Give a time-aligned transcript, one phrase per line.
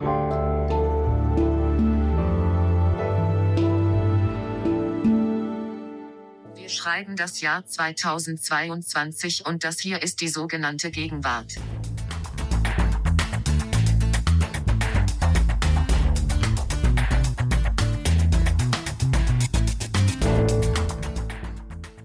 [0.00, 0.08] Wir
[6.68, 11.54] schreiben das Jahr 2022 und das hier ist die sogenannte Gegenwart.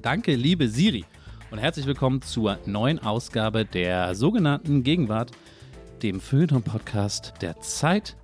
[0.04, 1.06] Danke, liebe Siri.
[1.50, 5.32] Und herzlich willkommen zur neuen Ausgabe der sogenannten Gegenwart,
[6.04, 8.16] dem Feuilleton-Podcast der Zeit.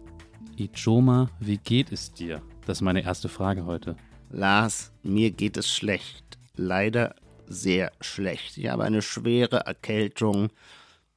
[0.57, 2.41] Ijoma, wie geht es dir?
[2.65, 3.97] Das ist meine erste Frage heute.
[4.29, 6.37] Lars, mir geht es schlecht.
[6.55, 7.15] Leider
[7.47, 8.57] sehr schlecht.
[8.57, 10.49] Ich habe eine schwere Erkältung.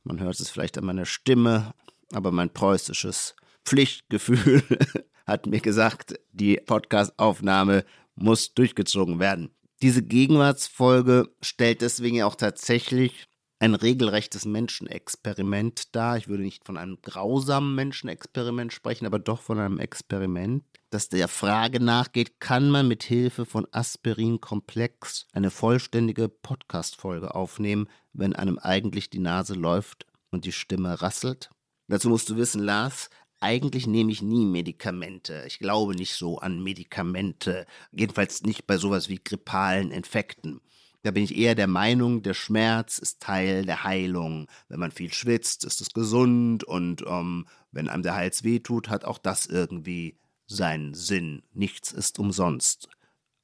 [0.03, 1.75] Man hört es vielleicht an meiner Stimme,
[2.13, 4.63] aber mein preußisches Pflichtgefühl
[5.27, 7.85] hat mir gesagt, die Podcastaufnahme
[8.17, 9.51] muss durchgezogen werden.
[9.81, 13.28] Diese Gegenwartsfolge stellt deswegen auch tatsächlich
[13.59, 16.17] ein regelrechtes Menschenexperiment dar.
[16.17, 21.29] Ich würde nicht von einem grausamen Menschenexperiment sprechen, aber doch von einem Experiment, das der
[21.29, 29.11] Frage nachgeht, kann man mit Hilfe von Aspirin-Komplex eine vollständige Podcast-Folge aufnehmen, wenn einem eigentlich
[29.11, 31.51] die Nase läuft und die Stimme rasselt?
[31.89, 33.11] Dazu musst du wissen, Lars,
[33.41, 35.45] eigentlich nehme ich nie Medikamente.
[35.47, 37.67] Ich glaube nicht so an Medikamente.
[37.93, 40.61] Jedenfalls nicht bei sowas wie grippalen Infekten.
[41.03, 44.49] Da bin ich eher der Meinung, der Schmerz ist Teil der Heilung.
[44.69, 49.05] Wenn man viel schwitzt, ist es gesund und ähm, wenn einem der Hals wehtut, hat
[49.05, 51.43] auch das irgendwie seinen Sinn.
[51.53, 52.89] Nichts ist umsonst.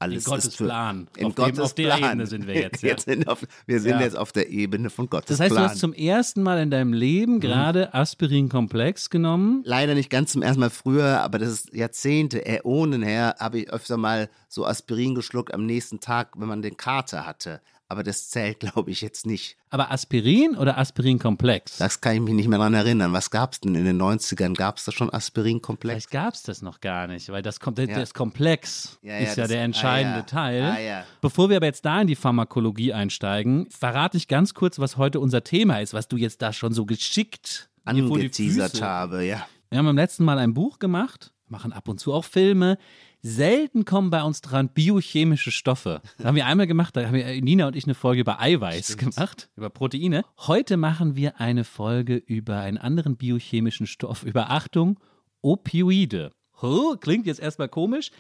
[0.01, 1.07] Alles in Gottes ist für, Plan.
[1.17, 2.03] In auf, Gottes dem, auf der Plan.
[2.11, 2.83] Ebene sind wir jetzt.
[2.83, 2.89] Ja.
[2.91, 4.01] jetzt sind auf, wir sind Ja.
[4.01, 5.65] jetzt auf der Ebene von Gottes Das heißt, Plan.
[5.65, 6.95] du hast zum ersten Mal in deinem Mhm.
[6.95, 9.63] Leben gerade Aspirin-Komplex genommen.
[9.65, 13.71] Leider nicht ganz zum ersten Mal früher, aber das ist Jahrzehnte, Äonen her, habe ich
[13.71, 17.61] öfter mal so Aspirin geschluckt am nächsten Tag, wenn man den Kater hatte.
[17.89, 19.57] Aber das zählt, glaube ich, jetzt nicht.
[19.69, 21.77] Aber Aspirin oder Aspirin-Komplex?
[21.77, 23.13] Das kann ich mich nicht mehr daran erinnern.
[23.13, 24.55] Was gab es denn in den 90ern?
[24.55, 26.07] Gab es da schon Aspirin-Komplex?
[26.07, 27.87] Vielleicht gab es das noch gar nicht, weil das, kommt, Ja.
[27.87, 30.23] das Komplex Ja, ja, ist ja der entscheidende ah.
[30.23, 30.63] Teil.
[30.63, 31.05] Ah.
[31.21, 35.21] Bevor wir aber jetzt da in die Pharmakologie einsteigen, verrate ich ganz kurz, was heute
[35.21, 39.47] unser Thema ist, was du jetzt da schon so geschickt Angeteasert habe, ja.
[39.69, 42.79] Wir haben beim letzten Mal ein Buch gemacht, machen ab und zu auch Filme.
[43.27, 46.03] Selten kommen bei uns dran biochemische Stoffe.
[46.19, 48.99] Das haben wir einmal gemacht, da haben wir, Nina und ich eine Folge über Eiweiß
[48.99, 50.27] gemacht, über Proteine.
[50.41, 55.01] Heute machen wir eine Folge über einen anderen biochemischen Stoff, über Achtung,
[55.41, 56.33] Opioide.
[56.61, 58.11] Huh, klingt jetzt erstmal komisch.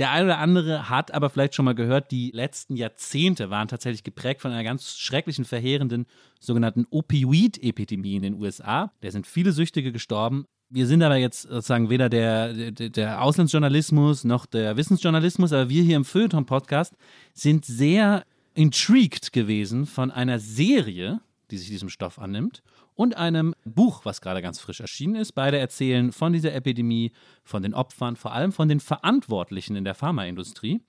[0.00, 4.02] Der eine oder andere hat aber vielleicht schon mal gehört, die letzten Jahrzehnte waren tatsächlich
[4.02, 6.06] geprägt von einer ganz schrecklichen, verheerenden
[6.40, 8.92] sogenannten Opioid-Epidemie in den USA.
[9.00, 10.46] Da sind viele Süchtige gestorben.
[10.72, 15.82] Wir sind aber jetzt sozusagen weder der, der, der Auslandsjournalismus noch der Wissensjournalismus, aber wir
[15.82, 16.94] hier im Feuilleton-Podcast
[17.34, 21.20] sind sehr intrigued gewesen von einer Serie,
[21.50, 22.62] die sich diesem Stoff annimmt,
[22.94, 25.32] und einem Buch, was gerade ganz frisch erschienen ist.
[25.32, 27.10] Beide erzählen von dieser Epidemie,
[27.42, 30.82] von den Opfern, vor allem von den Verantwortlichen in der Pharmaindustrie.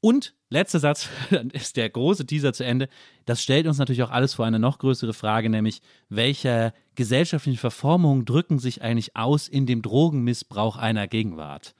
[0.00, 2.88] Und letzter Satz, dann ist der große Teaser zu Ende.
[3.24, 8.24] Das stellt uns natürlich auch alles vor eine noch größere Frage, nämlich welche gesellschaftlichen Verformungen
[8.24, 11.74] drücken sich eigentlich aus in dem Drogenmissbrauch einer Gegenwart?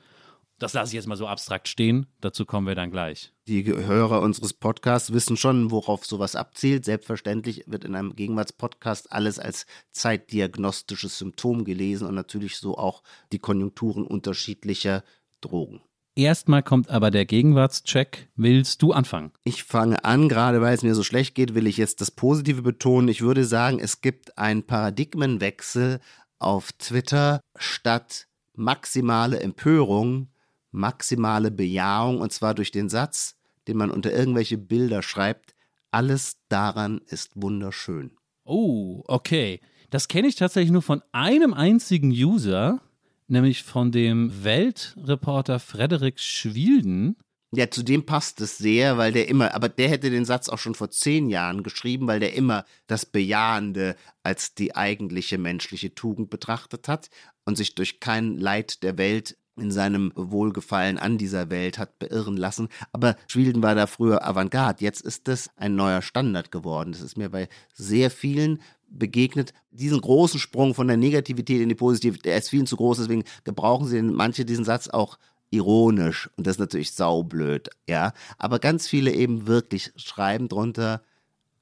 [0.59, 2.07] Das lasse ich jetzt mal so abstrakt stehen.
[2.23, 3.31] Dazu kommen wir dann gleich.
[3.47, 6.87] Die Hörer unseres Podcasts wissen schon, worauf sowas abzielt.
[6.87, 13.03] Selbstverständlich wird in einem Gegenwartspodcast alles als zeitdiagnostisches Symptom gelesen und natürlich so auch
[13.33, 15.05] die Konjunkturen unterschiedlicher
[15.43, 15.83] Drogen.
[16.17, 18.31] Erstmal kommt aber der Gegenwartscheck.
[18.37, 19.33] Willst du anfangen?
[19.45, 22.63] Ich fange an, gerade weil es mir so schlecht geht, will ich jetzt das Positive
[22.63, 23.09] betonen.
[23.09, 26.01] Ich würde sagen, es gibt einen Paradigmenwechsel
[26.39, 30.29] auf Twitter statt maximale Empörung,
[30.71, 33.37] maximale Bejahung und zwar durch den Satz,
[33.69, 35.55] den man unter irgendwelche Bilder schreibt,
[35.91, 38.13] alles daran ist wunderschön.
[38.45, 39.61] Oh, okay.
[39.91, 42.81] Das kenne ich tatsächlich nur von einem einzigen User,
[43.29, 47.17] nämlich von dem Weltreporter Frederik Schwilden.
[47.53, 50.59] Ja, zu dem passt es sehr, weil der immer, aber der hätte den Satz auch
[50.59, 56.29] schon vor zehn Jahren geschrieben, weil der immer das Bejahende als die eigentliche menschliche Tugend
[56.29, 57.09] betrachtet hat
[57.45, 62.37] und sich durch kein Leid der Welt in seinem Wohlgefallen an dieser Welt hat beirren
[62.37, 62.69] lassen.
[62.93, 64.85] Aber Schwilden war da früher Avantgarde.
[64.85, 66.93] Jetzt ist das ein neuer Standard geworden.
[66.93, 69.53] Das ist mir bei sehr vielen begegnet.
[69.71, 73.25] Diesen großen Sprung von der Negativität in die Positivität, der ist viel zu groß, deswegen
[73.45, 75.19] gebrauchen sie manche diesen Satz auch
[75.51, 78.13] ironisch und das ist natürlich saublöd, ja.
[78.39, 81.03] Aber ganz viele eben wirklich schreiben drunter,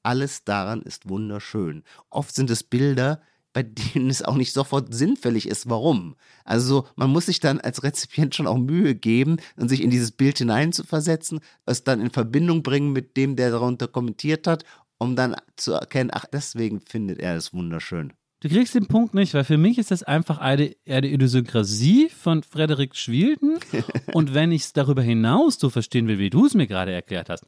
[0.03, 1.83] alles daran ist wunderschön.
[2.09, 3.21] Oft sind es Bilder,
[3.55, 6.15] bei denen es auch nicht sofort sinnfällig ist, warum.
[6.43, 10.11] Also man muss sich dann als Rezipient schon auch Mühe geben und sich in dieses
[10.11, 14.65] Bild hineinzuversetzen, es dann in Verbindung bringen mit dem, der darunter kommentiert hat,
[14.97, 18.11] um dann zu erkennen, ach, deswegen findet er es wunderschön.
[18.41, 22.43] Du kriegst den Punkt nicht, weil für mich ist das einfach eine, eine Idiosynkrasie von
[22.43, 23.57] Frederik Schwilden.
[24.13, 27.29] Und wenn ich es darüber hinaus so verstehen will, wie du es mir gerade erklärt
[27.29, 27.45] hast,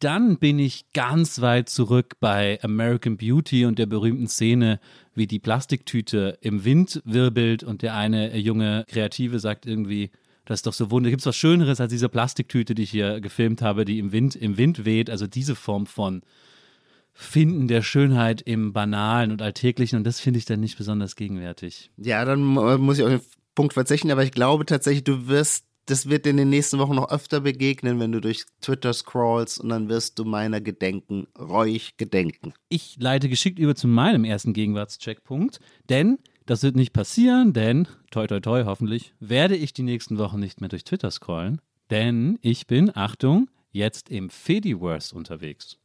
[0.00, 4.80] dann bin ich ganz weit zurück bei American Beauty und der berühmten Szene,
[5.14, 10.10] wie die Plastiktüte im Wind wirbelt und der eine junge Kreative sagt irgendwie,
[10.46, 11.10] das ist doch so wunderbar.
[11.10, 14.34] Gibt es was Schöneres als diese Plastiktüte, die ich hier gefilmt habe, die im Wind,
[14.34, 15.08] im Wind weht?
[15.10, 16.22] Also diese Form von
[17.12, 21.90] Finden der Schönheit im Banalen und Alltäglichen und das finde ich dann nicht besonders gegenwärtig.
[21.98, 23.20] Ja, dann muss ich auf den
[23.54, 27.10] Punkt verzichten, aber ich glaube tatsächlich, du wirst, das wird in den nächsten Wochen noch
[27.10, 32.52] öfter begegnen, wenn du durch Twitter scrollst und dann wirst du meiner gedenken, reuig gedenken.
[32.68, 38.26] Ich leite geschickt über zu meinem ersten Gegenwartscheckpunkt, denn das wird nicht passieren, denn, toi
[38.26, 41.60] toi toi hoffentlich, werde ich die nächsten Wochen nicht mehr durch Twitter scrollen,
[41.90, 45.79] denn ich bin, Achtung, jetzt im Fediverse unterwegs.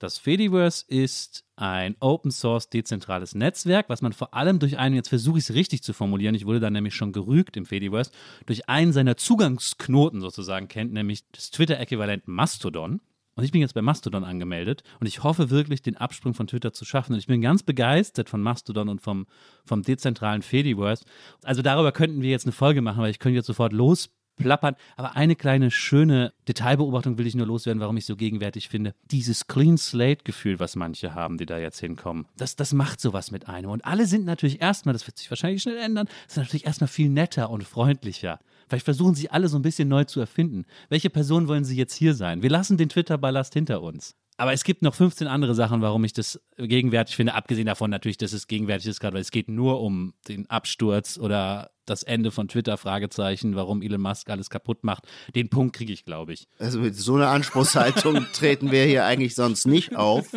[0.00, 5.10] Das Fediverse ist ein Open Source dezentrales Netzwerk, was man vor allem durch einen, jetzt
[5.10, 8.10] versuche ich es richtig zu formulieren, ich wurde da nämlich schon gerügt im Fediverse,
[8.46, 13.02] durch einen seiner Zugangsknoten sozusagen kennt, nämlich das Twitter-Äquivalent Mastodon.
[13.34, 16.72] Und ich bin jetzt bei Mastodon angemeldet und ich hoffe wirklich, den Absprung von Twitter
[16.72, 17.12] zu schaffen.
[17.12, 19.26] Und ich bin ganz begeistert von Mastodon und vom,
[19.66, 21.04] vom dezentralen Fediverse.
[21.42, 24.10] Also darüber könnten wir jetzt eine Folge machen, weil ich könnte jetzt sofort los
[24.42, 24.76] plappern.
[24.96, 28.94] Aber eine kleine schöne Detailbeobachtung will ich nur loswerden, warum ich so gegenwärtig finde.
[29.10, 33.48] Dieses Clean Slate-Gefühl, was manche haben, die da jetzt hinkommen, das, das macht sowas mit
[33.48, 33.70] einem.
[33.70, 37.08] Und alle sind natürlich erstmal, das wird sich wahrscheinlich schnell ändern, sind natürlich erstmal viel
[37.08, 38.40] netter und freundlicher.
[38.68, 40.64] Vielleicht versuchen sie alle so ein bisschen neu zu erfinden.
[40.88, 42.42] Welche Person wollen sie jetzt hier sein?
[42.42, 44.14] Wir lassen den Twitter-Ballast hinter uns.
[44.40, 47.34] Aber es gibt noch 15 andere Sachen, warum ich das gegenwärtig finde.
[47.34, 51.18] Abgesehen davon natürlich, dass es gegenwärtig ist, gerade weil es geht nur um den Absturz
[51.18, 55.06] oder das Ende von Twitter, Fragezeichen, warum Elon Musk alles kaputt macht.
[55.34, 56.48] Den Punkt kriege ich, glaube ich.
[56.58, 60.28] Also mit so einer Anspruchshaltung treten wir hier eigentlich sonst nicht auf.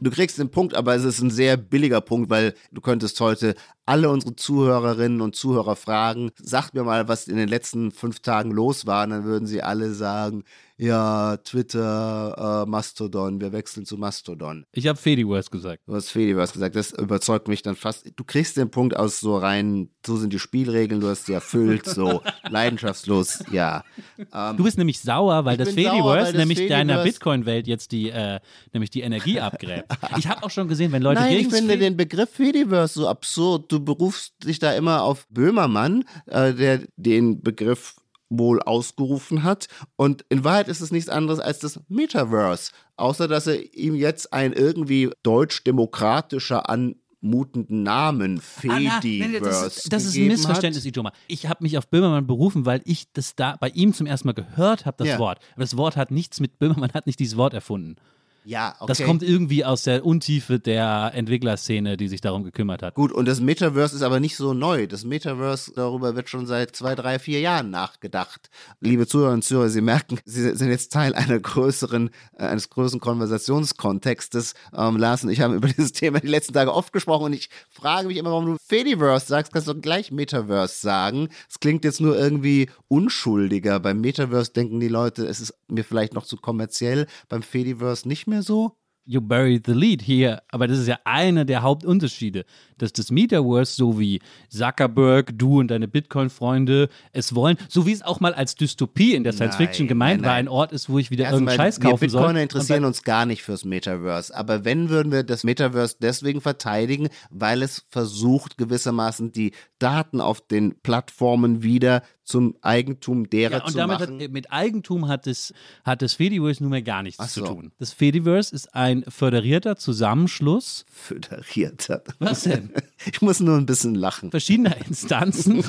[0.00, 3.54] Du kriegst den Punkt, aber es ist ein sehr billiger Punkt, weil du könntest heute
[3.86, 8.50] alle unsere Zuhörerinnen und Zuhörer fragen, sagt mir mal, was in den letzten fünf Tagen
[8.50, 10.44] los war, und dann würden sie alle sagen,
[10.76, 14.64] ja, Twitter, äh, Mastodon, wir wechseln zu Mastodon.
[14.72, 15.82] Ich habe Fediverse gesagt.
[15.86, 18.10] Du hast Fediverse gesagt, das überzeugt mich dann fast.
[18.16, 21.86] Du kriegst den Punkt aus so rein, so sind die Spielregeln, du hast sie erfüllt,
[21.86, 23.84] so leidenschaftslos, ja.
[24.32, 27.66] Ähm, du bist nämlich sauer, weil das Fediverse sauer, weil das nämlich Fediverse deiner Bitcoin-Welt
[27.68, 28.40] jetzt die, äh,
[28.72, 29.86] nämlich die Energie abgräbt.
[30.16, 33.08] Ich habe auch schon gesehen, wenn Leute Nein, gegen ich finde den Begriff Fediverse so
[33.08, 33.70] absurd.
[33.72, 37.96] Du berufst dich da immer auf Böhmermann, äh, der den Begriff
[38.38, 39.68] wohl ausgerufen hat.
[39.96, 42.72] Und in Wahrheit ist es nichts anderes als das Metaverse.
[42.96, 50.04] Außer dass er ihm jetzt ein irgendwie deutsch-demokratischer anmutenden Namen Fediverse ah, das ist, das
[50.04, 51.12] ist ein Missverständnis, Itoma.
[51.26, 54.34] Ich habe mich auf Böhmermann berufen, weil ich das da bei ihm zum ersten Mal
[54.34, 55.18] gehört habe, das ja.
[55.18, 55.38] Wort.
[55.52, 57.96] Aber das Wort hat nichts mit Böhmermann hat nicht dieses Wort erfunden.
[58.44, 58.86] Ja, okay.
[58.88, 62.94] Das kommt irgendwie aus der Untiefe der Entwicklerszene, die sich darum gekümmert hat.
[62.94, 64.86] Gut, und das Metaverse ist aber nicht so neu.
[64.86, 68.50] Das Metaverse, darüber wird schon seit zwei, drei, vier Jahren nachgedacht.
[68.80, 73.00] Liebe Zuhörerinnen und Zuhörer, Sie merken, Sie sind jetzt Teil einer größeren, äh, eines größeren
[73.00, 74.54] Konversationskontextes.
[74.76, 77.48] Ähm, Lars und ich haben über dieses Thema die letzten Tage oft gesprochen und ich
[77.70, 81.28] frage mich immer, warum du Fediverse sagst, kannst du gleich Metaverse sagen.
[81.48, 83.80] Es klingt jetzt nur irgendwie unschuldiger.
[83.80, 88.26] Beim Metaverse denken die Leute, es ist mir vielleicht noch zu kommerziell, beim Fediverse nicht
[88.26, 88.76] mehr mehr so?
[89.06, 92.44] You buried the lead hier, aber das ist ja einer der Hauptunterschiede
[92.78, 98.02] dass das Metaverse, so wie Zuckerberg, du und deine Bitcoin-Freunde es wollen, so wie es
[98.02, 100.28] auch mal als Dystopie in der Science-Fiction gemeint nein, nein.
[100.28, 102.42] war, ein Ort ist, wo ich wieder irgendeinen Scheiß kaufen wir Bitcoiner soll.
[102.42, 104.34] interessieren uns gar nicht fürs Metaverse.
[104.34, 110.40] Aber wenn, würden wir das Metaverse deswegen verteidigen, weil es versucht, gewissermaßen die Daten auf
[110.40, 114.20] den Plattformen wieder zum Eigentum derer ja, und zu damit machen.
[114.20, 115.52] Hat, mit Eigentum hat das,
[115.84, 117.42] hat das Fediverse nunmehr gar nichts so.
[117.42, 117.72] zu tun.
[117.78, 120.84] Das Fediverse ist ein föderierter Zusammenschluss.
[120.90, 122.02] Föderierter?
[122.18, 122.70] Was denn?
[123.06, 124.30] Ich muss nur ein bisschen lachen.
[124.30, 125.62] Verschiedene Instanzen.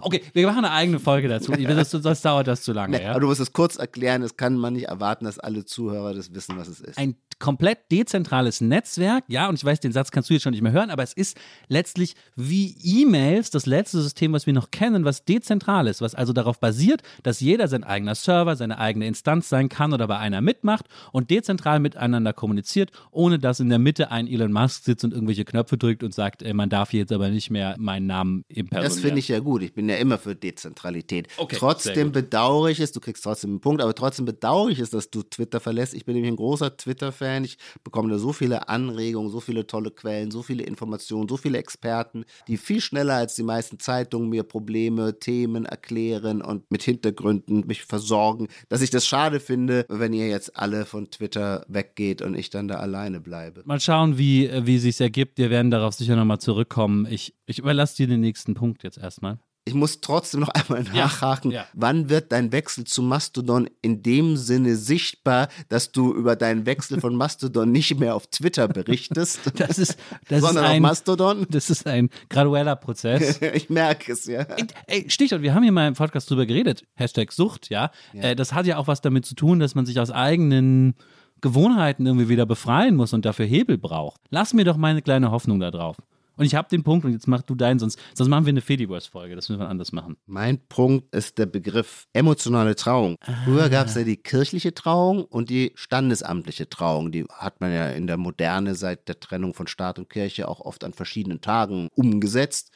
[0.00, 1.52] Okay, wir machen eine eigene Folge dazu.
[1.52, 2.96] Das, das dauert das zu lange.
[2.96, 3.10] Nee, ja?
[3.12, 4.22] Aber du musst es kurz erklären.
[4.22, 6.98] Es kann man nicht erwarten, dass alle Zuhörer das wissen, was es ist.
[6.98, 9.24] Ein komplett dezentrales Netzwerk.
[9.28, 11.12] Ja, und ich weiß, den Satz kannst du jetzt schon nicht mehr hören, aber es
[11.12, 11.36] ist
[11.68, 16.32] letztlich wie E-Mails das letzte System, was wir noch kennen, was dezentral ist, was also
[16.32, 20.40] darauf basiert, dass jeder sein eigener Server, seine eigene Instanz sein kann oder bei einer
[20.40, 25.12] mitmacht und dezentral miteinander kommuniziert, ohne dass in der Mitte ein Elon Musk sitzt und
[25.12, 28.92] irgendwelche Knöpfe drückt und sagt, man darf jetzt aber nicht mehr meinen Namen impersonieren.
[28.92, 29.62] Das finde ich ja gut.
[29.62, 31.28] Ich bin ja immer für Dezentralität.
[31.36, 34.90] Okay, trotzdem bedauere ich es, du kriegst trotzdem einen Punkt, aber trotzdem bedauere ich es,
[34.90, 35.94] dass du Twitter verlässt.
[35.94, 37.44] Ich bin nämlich ein großer Twitter-Fan Twitter-Fan.
[37.44, 41.58] Ich bekomme da so viele Anregungen, so viele tolle Quellen, so viele Informationen, so viele
[41.58, 47.66] Experten, die viel schneller als die meisten Zeitungen mir Probleme, Themen erklären und mit Hintergründen
[47.66, 52.34] mich versorgen, dass ich das schade finde, wenn ihr jetzt alle von Twitter weggeht und
[52.34, 53.62] ich dann da alleine bleibe.
[53.64, 55.38] Mal schauen, wie, wie sich ergibt.
[55.38, 57.06] Wir werden darauf sicher nochmal zurückkommen.
[57.10, 59.38] Ich, ich überlasse dir den nächsten Punkt jetzt erstmal.
[59.68, 61.50] Ich muss trotzdem noch einmal nachhaken.
[61.50, 61.66] ja.
[61.74, 67.00] Wann wird dein Wechsel zu Mastodon in dem Sinne sichtbar, dass du über deinen Wechsel
[67.00, 69.98] von Mastodon nicht mehr auf Twitter berichtest, Das ist,
[70.28, 71.46] das sondern ist auf ein, Mastodon?
[71.50, 73.40] das ist ein gradueller Prozess.
[73.42, 74.46] ich merke es, ja.
[74.86, 76.84] Ey, Stichwort, wir haben hier mal im Podcast drüber geredet.
[76.94, 77.90] Hashtag Sucht, ja.
[78.14, 80.94] Äh, das hat ja auch was damit zu tun, dass man sich aus eigenen
[81.40, 84.20] Gewohnheiten irgendwie wieder befreien muss und dafür Hebel braucht.
[84.30, 85.96] Lass mir doch meine kleine Hoffnung da drauf.
[86.38, 88.60] Und ich habe den Punkt und jetzt mach du deinen, sonst, sonst machen wir eine
[88.60, 89.34] Fediverse-Folge.
[89.34, 90.16] Das müssen wir anders machen.
[90.26, 93.16] Mein Punkt ist der Begriff emotionale Trauung.
[93.44, 97.10] Früher gab es ja die kirchliche Trauung und die standesamtliche Trauung.
[97.10, 100.60] Die hat man ja in der Moderne seit der Trennung von Staat und Kirche auch
[100.60, 102.70] oft an verschiedenen Tagen umgesetzt.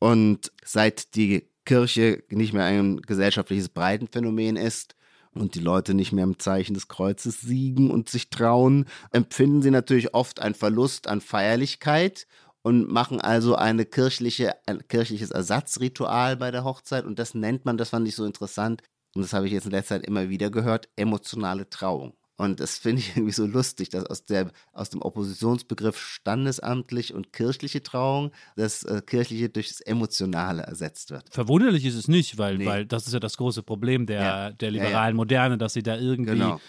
[0.00, 4.96] Und seit die Kirche nicht mehr ein gesellschaftliches Breitenphänomen ist,
[5.34, 9.70] und die Leute nicht mehr im Zeichen des Kreuzes siegen und sich trauen, empfinden sie
[9.70, 12.26] natürlich oft einen Verlust an Feierlichkeit
[12.64, 17.76] und machen also eine kirchliche, ein kirchliches Ersatzritual bei der Hochzeit und das nennt man,
[17.76, 18.82] das fand ich so interessant
[19.14, 22.14] und das habe ich jetzt in letzter Zeit immer wieder gehört, emotionale Trauung.
[22.36, 27.32] Und das finde ich irgendwie so lustig, dass aus, der, aus dem Oppositionsbegriff standesamtlich und
[27.32, 31.32] kirchliche Trauung das äh, kirchliche durch das Emotionale ersetzt wird.
[31.32, 32.66] Verwunderlich ist es nicht, weil, Nee.
[32.66, 34.50] weil das ist ja das große Problem der, Ja.
[34.50, 36.60] der Ja, liberalen Moderne, dass sie da irgendwie, Genau.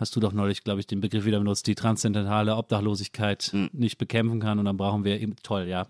[0.00, 3.68] Hast du doch neulich, glaube ich, den Begriff wieder benutzt, die transzendentale Obdachlosigkeit Hm.
[3.72, 5.86] nicht bekämpfen kann und dann brauchen wir eben, toll, ja,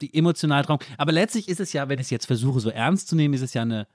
[0.00, 0.80] die emotionale Trauung.
[0.96, 3.42] Aber letztlich ist es ja, wenn ich es jetzt versuche, so ernst zu nehmen, ist
[3.42, 3.86] es ja eine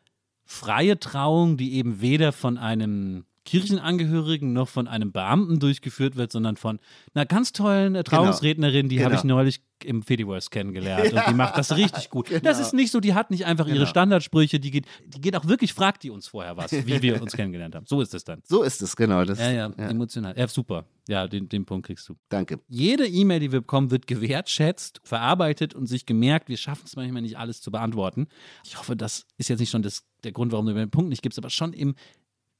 [0.45, 6.57] freie Trauung, die eben weder von einem Kirchenangehörigen noch von einem Beamten durchgeführt wird, sondern
[6.57, 6.79] von
[7.13, 9.19] einer ganz tollen äh, Trauungsrednerin, die habe Genau.
[9.19, 12.31] ich neulich im Fediverse kennengelernt und die macht das richtig gut.
[12.31, 12.59] Das Genau.
[12.59, 13.87] ist nicht so, die hat nicht einfach ihre Genau.
[13.89, 17.33] Standardsprüche, die geht, die geht auch wirklich, fragt die uns vorher was, wie wir uns
[17.35, 17.85] kennengelernt haben.
[17.85, 18.41] So ist es dann.
[18.45, 19.23] So ist es, genau.
[19.25, 20.33] Das, Ja, ja, emotional.
[20.37, 20.85] Ja, super.
[21.07, 22.15] Ja, den, den Punkt kriegst du.
[22.29, 22.59] Danke.
[22.67, 27.21] Jede E-Mail, die wir bekommen, wird gewertschätzt, verarbeitet und sich gemerkt, wir schaffen es manchmal
[27.21, 28.27] nicht alles zu beantworten.
[28.65, 31.09] Ich hoffe, das ist jetzt nicht schon das, der Grund, warum du mir den Punkt
[31.09, 31.95] nicht gibst, aber schon im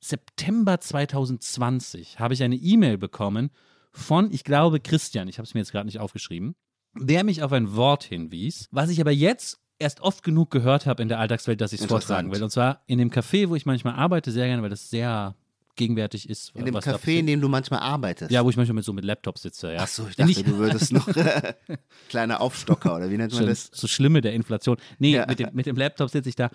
[0.10, 3.50] September 2020 habe ich eine E-Mail bekommen
[3.92, 6.56] von, ich glaube, Christian, ich habe es mir jetzt gerade nicht aufgeschrieben,
[6.94, 11.02] der mich auf ein Wort hinwies, was ich aber jetzt erst oft genug gehört habe
[11.02, 12.44] in der Alltagswelt, dass ich es vortragen will.
[12.44, 15.36] Und zwar in dem Café, wo ich manchmal arbeite, sehr gerne, weil das sehr
[15.76, 16.52] gegenwärtig ist.
[16.56, 18.32] In dem Café, in dem du manchmal arbeitest.
[18.32, 19.80] Ja, wo ich manchmal mit so mit Laptops sitze, ja.
[19.82, 21.08] Ach so, ich dachte, Nicht- du würdest noch
[22.10, 23.72] kleiner Aufstocker oder wie nennt man schon das?
[23.74, 24.78] so Schlimme der Inflation.
[25.00, 25.26] Nee, Ja.
[25.26, 26.50] mit, dem, mit dem Laptop sitze ich da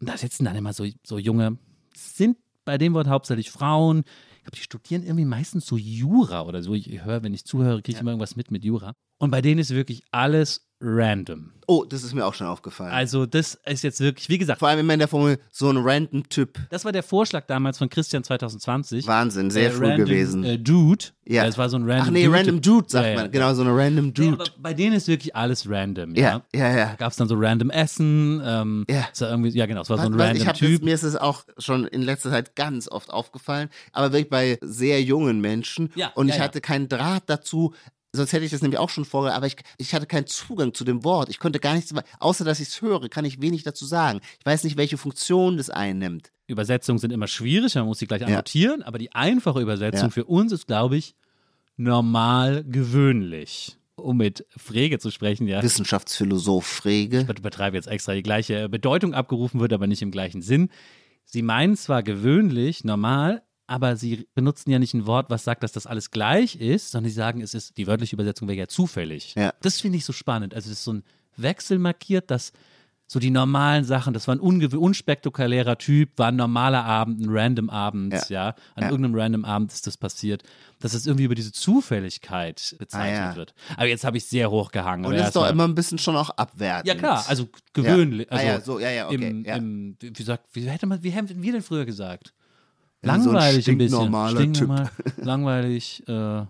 [0.00, 1.56] und da sitzen dann immer so, so junge,
[1.96, 4.04] sind bei dem Wort hauptsächlich Frauen.
[4.38, 6.74] Ich glaube, die studieren irgendwie meistens so Jura oder so.
[6.74, 8.94] Ich höre, wenn ich zuhöre, kriege ich immer irgendwas mit mit Jura.
[9.18, 11.52] Und bei denen ist wirklich alles random.
[11.66, 12.90] Oh, das ist mir auch schon aufgefallen.
[12.90, 15.76] Also das ist jetzt wirklich, wie gesagt, Vor allem immer in der Formel so ein
[15.76, 16.58] random Typ.
[16.70, 19.06] das war der Vorschlag damals von Christian 2020.
[19.06, 20.42] Wahnsinn, sehr Äh, früh random, gewesen.
[20.44, 21.04] Äh, Dude.
[21.26, 21.44] Ja.
[21.46, 22.36] Es war so ein random Ach nee, Dude.
[22.38, 23.20] random Dude sagt Ja, ja.
[23.20, 23.30] man.
[23.30, 24.32] Genau, so eine random Nee, Dude.
[24.32, 26.14] aber bei denen ist wirklich alles random.
[26.16, 26.42] Ja.
[26.52, 26.94] ja, ja, ja.
[26.96, 28.42] Gab es dann so random Essen.
[28.44, 29.06] Ähm, Ja.
[29.20, 30.70] war irgendwie, ja, genau, es war so ein weil random Typ.
[30.70, 34.58] Jetzt, mir ist es auch schon in letzter Zeit ganz oft aufgefallen, aber wirklich bei
[34.60, 35.90] sehr jungen Menschen.
[35.94, 36.44] Ja, und ja, ich ja.
[36.46, 37.74] hatte keinen Draht dazu.
[38.12, 40.84] Sonst hätte ich das nämlich auch schon vorher, aber ich, ich hatte keinen Zugang zu
[40.84, 41.28] dem Wort.
[41.28, 44.20] Ich konnte gar nichts, außer dass ich es höre, kann ich wenig dazu sagen.
[44.40, 46.32] Ich weiß nicht, welche Funktion das einnimmt.
[46.48, 48.26] Übersetzungen sind immer schwierig, man muss sie gleich Ja.
[48.26, 50.10] annotieren, aber die einfache Übersetzung Ja.
[50.10, 51.14] für uns ist, glaube ich,
[51.76, 53.76] normal gewöhnlich.
[53.96, 55.62] Um mit Frege zu sprechen, ja.
[55.62, 57.26] Wissenschaftsphilosoph Frege.
[57.30, 60.70] Ich übertreibe jetzt extra die gleiche Bedeutung abgerufen wird, aber nicht im gleichen Sinn.
[61.26, 65.72] Sie meinen zwar gewöhnlich, normal, aber sie benutzen ja nicht ein Wort, was sagt, dass
[65.72, 69.34] das alles gleich ist, sondern sie sagen, es ist, die wörtliche Übersetzung wäre ja zufällig.
[69.36, 69.52] Ja.
[69.62, 70.54] Das finde ich so spannend.
[70.54, 71.04] Also es ist so ein
[71.36, 72.52] Wechsel markiert, dass
[73.06, 77.68] so die normalen Sachen, das war ein unspektakulärer Typ, war ein normaler Abend, ein random
[77.68, 78.28] Abend, ja.
[78.28, 78.48] Ja.
[78.76, 78.90] An Ja.
[78.90, 80.44] irgendeinem random Abend ist das passiert,
[80.78, 83.36] dass es irgendwie über diese Zufälligkeit bezeichnet Ah, ja.
[83.36, 83.54] wird.
[83.76, 85.04] Aber jetzt habe ich sehr hochgehangen.
[85.06, 86.86] Und aber das ist doch immer ein bisschen schon auch abwertend.
[86.86, 88.28] ja klar, also gewöhnlich.
[88.30, 88.36] Ja.
[88.36, 89.44] Ah, Also ja, so, ja, ja, okay, Im.
[89.44, 92.32] Im, wie, wie sagt, wie hätte man, wie hätten wir denn früher gesagt?
[93.04, 94.28] Ja, so ein Langweilig ein, bisschen.
[94.30, 96.48] Stinknormal, langweilig, äh, ja.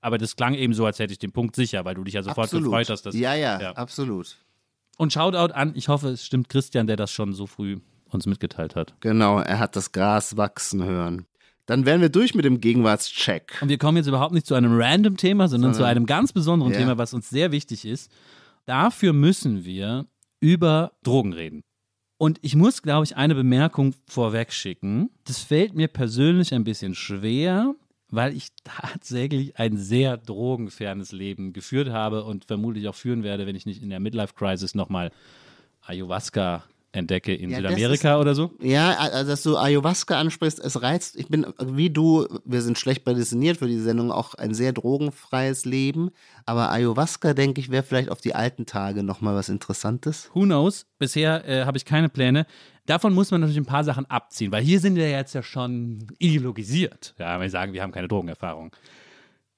[0.00, 2.22] Aber das klang eben so, als hätte ich den Punkt sicher, weil du dich ja
[2.22, 2.66] sofort Absolut.
[2.66, 3.02] gefreut hast.
[3.02, 3.72] Dass, ja, ja, Ja.
[3.72, 4.36] absolut.
[4.96, 7.78] Und Shoutout an, ich hoffe, es stimmt Christian, der das schon so früh
[8.10, 8.94] uns mitgeteilt hat.
[9.00, 11.26] Genau, er hat das Gras wachsen hören.
[11.66, 13.58] Dann wären wir durch mit dem Gegenwartscheck.
[13.60, 16.32] Und wir kommen jetzt überhaupt nicht zu einem random Thema, sondern zu Sondern- einem ganz
[16.32, 16.78] besonderen Ja.
[16.78, 18.10] Thema, was uns sehr wichtig ist.
[18.64, 20.06] Dafür müssen wir
[20.40, 21.62] über Drogen reden.
[22.18, 25.10] Und ich muss, glaube ich, eine Bemerkung vorweg schicken.
[25.24, 27.74] Das fällt mir persönlich ein bisschen schwer,
[28.10, 33.54] weil ich tatsächlich ein sehr drogenfernes Leben geführt habe und vermutlich auch führen werde, wenn
[33.54, 35.12] ich nicht in der Midlife-Crisis nochmal
[35.82, 38.52] Ayahuasca entdecke in Ja, Südamerika oder so.
[38.60, 41.16] Ja, also dass du Ayahuasca ansprichst, es reizt.
[41.16, 45.64] Ich bin wie du, wir sind schlecht prädestiniert für die Sendung, auch ein sehr drogenfreies
[45.64, 46.10] Leben.
[46.46, 50.30] Aber Ayahuasca, denke ich, wäre vielleicht auf die alten Tage nochmal was Interessantes.
[50.34, 50.86] Who knows?
[50.98, 52.46] Bisher äh, habe ich keine Pläne.
[52.86, 56.06] Davon muss man natürlich ein paar Sachen abziehen, weil hier sind wir jetzt ja schon
[56.18, 57.14] ideologisiert.
[57.18, 58.72] Ja, wenn wir sagen, wir haben keine Drogenerfahrung.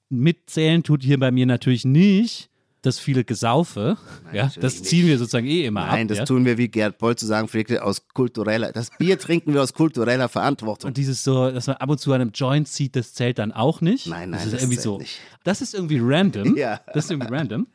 [0.09, 2.50] Mitzählen tut hier bei mir natürlich nicht
[2.81, 3.97] das viele Gesaufe.
[4.33, 4.85] ja, natürlich das nicht.
[4.85, 6.07] ziehen wir sozusagen eh immer Nein, ab.
[6.09, 6.25] das ja?
[6.25, 9.73] tun wir, wie Gerd Boll zu sagen pflegte, aus kultureller, das Bier trinken wir aus
[9.73, 10.89] kultureller Verantwortung.
[10.89, 13.51] Und dieses so, dass man ab und zu an einem Joint zieht, das zählt dann
[13.51, 14.07] auch nicht.
[14.07, 14.97] Nein, nein, das ist das irgendwie zählt so.
[14.97, 15.19] nicht.
[15.43, 16.55] Das ist irgendwie random.
[16.61, 16.81] Ja.
[16.93, 17.67] Das ist irgendwie random.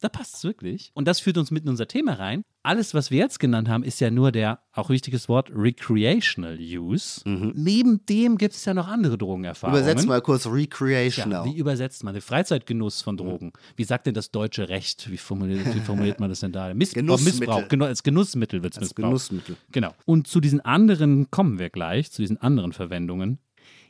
[0.00, 0.92] Da passt es wirklich.
[0.94, 2.42] Und das führt uns mit in unser Thema rein.
[2.62, 7.22] Alles, was wir jetzt genannt haben, ist ja nur der, auch wichtiges Wort, recreational use.
[7.24, 9.80] Neben dem gibt es ja noch andere Drogenerfahrungen.
[9.82, 9.86] Mhm.
[9.88, 11.44] Übersetzt mal kurz Ja, recreational.
[11.46, 13.52] wie übersetzt man den Freizeitgenuss von Drogen?
[13.76, 15.10] Wie sagt denn das deutsche Recht?
[15.10, 16.72] Wie formuliert, wie formuliert man das denn da?
[16.74, 17.40] Miss Genussmittel.
[17.40, 17.68] Missbrauch.
[17.68, 19.08] Genau, als Genussmittel wird es missbraucht.
[19.08, 19.56] Genussmittel.
[19.72, 19.94] Genau.
[20.04, 23.38] Und zu diesen anderen kommen wir gleich, zu diesen anderen Verwendungen.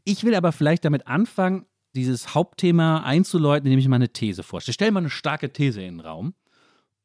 [0.05, 4.75] Ich will aber vielleicht damit anfangen, dieses Hauptthema einzuläuten, indem ich mal eine These vorstelle.
[4.75, 6.35] Stell mal eine starke These in den Raum.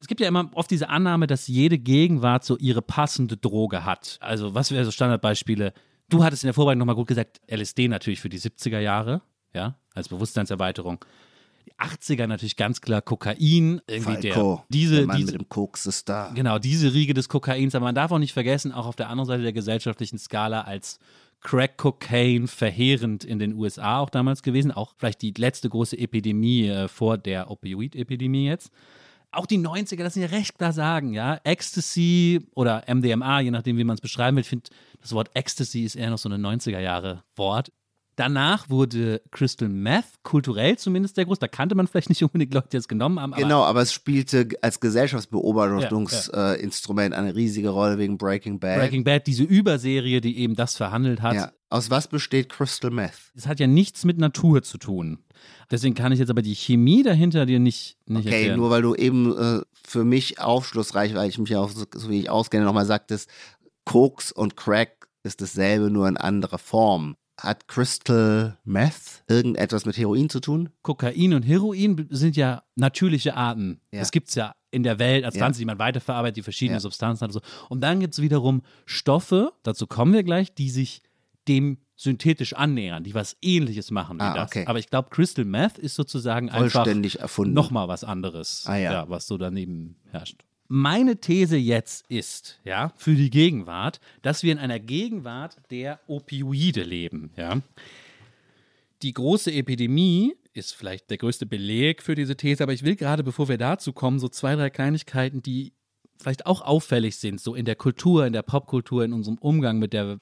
[0.00, 4.18] Es gibt ja immer oft diese Annahme, dass jede Gegenwart so ihre passende Droge hat.
[4.20, 5.72] Also, was wäre so Standardbeispiele?
[6.10, 9.22] Du hattest in der Vorbereitung nochmal gut gesagt, LSD natürlich für die 70er Jahre,
[9.54, 11.02] ja, als Bewusstseinserweiterung.
[11.64, 15.48] Die 80er natürlich ganz klar Kokain, irgendwie Falco, der, diese, der Mann diese, mit dem
[15.48, 16.30] Koks ist da.
[16.34, 17.74] Genau, diese Riege des Kokains.
[17.74, 20.98] Aber man darf auch nicht vergessen, auch auf der anderen Seite der gesellschaftlichen Skala als
[21.44, 24.72] Crack Cocaine verheerend in den USA auch damals gewesen.
[24.72, 28.72] Auch vielleicht die letzte große Epidemie äh, vor der Opioid-Epidemie jetzt.
[29.30, 31.38] Auch die 90er, das sind ja recht klar sagen, ja.
[31.44, 34.42] Ecstasy oder MDMA, je nachdem, wie man es beschreiben will.
[34.42, 34.70] Ich finde,
[35.00, 37.70] das Wort Ecstasy ist eher noch so ein 90er-Jahre-Wort.
[38.16, 41.38] Danach wurde Crystal Meth, kulturell zumindest sehr groß.
[41.40, 43.32] Da kannte man vielleicht nicht unbedingt Leute, die es genommen haben.
[43.34, 48.78] Aber Genau, aber es spielte als Gesellschaftsbeobachtungsinstrument eine riesige Rolle wegen Breaking Bad.
[48.78, 51.34] Breaking Bad, diese Überserie, die eben das verhandelt hat.
[51.34, 51.50] ja.
[51.70, 53.32] Aus was besteht Crystal Meth?
[53.34, 55.24] Das hat ja nichts mit Natur zu tun.
[55.72, 58.60] Deswegen kann ich jetzt aber die Chemie dahinter dir nicht, nicht Okay, erklären.
[58.60, 62.10] nur weil du eben äh, für mich aufschlussreich, weil ich mich ja auch so, so
[62.10, 63.28] wie ich auskenne, nochmal sagtest,
[63.84, 67.16] Koks und Crack ist dasselbe, nur in anderer Form.
[67.38, 70.68] Hat Crystal Meth irgendetwas mit Heroin zu tun?
[70.82, 73.80] Kokain und Heroin sind ja natürliche Arten.
[73.90, 74.00] Ja.
[74.00, 75.40] Das gibt es ja in der Welt als Ja.
[75.40, 76.80] Pflanze, die man weiterverarbeitet, die verschiedene Ja.
[76.80, 77.66] Substanzen hat und so.
[77.68, 81.02] Und dann gibt es wiederum Stoffe, dazu kommen wir gleich, die sich
[81.48, 84.50] dem synthetisch annähern, die was ähnliches machen wie Ah, das.
[84.50, 84.64] okay.
[84.66, 86.86] Aber ich glaube, Crystal Meth ist sozusagen einfach
[87.44, 89.08] nochmal was anderes, Ah, ja.
[89.08, 90.44] was so daneben herrscht.
[90.76, 96.82] Meine These jetzt ist, ja, für die Gegenwart, dass wir in einer Gegenwart der Opioide
[96.82, 97.60] leben, ja.
[99.02, 103.22] Die große Epidemie ist vielleicht der größte Beleg für diese These, aber ich will gerade,
[103.22, 105.74] bevor wir dazu kommen, so zwei, drei Kleinigkeiten, die
[106.20, 109.92] vielleicht auch auffällig sind, so in der Kultur, in der Popkultur, in unserem Umgang mit
[109.92, 110.18] der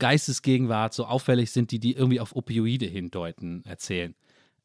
[0.00, 4.16] Geistesgegenwart so auffällig sind, die die irgendwie auf Opioide hindeuten, erzählen.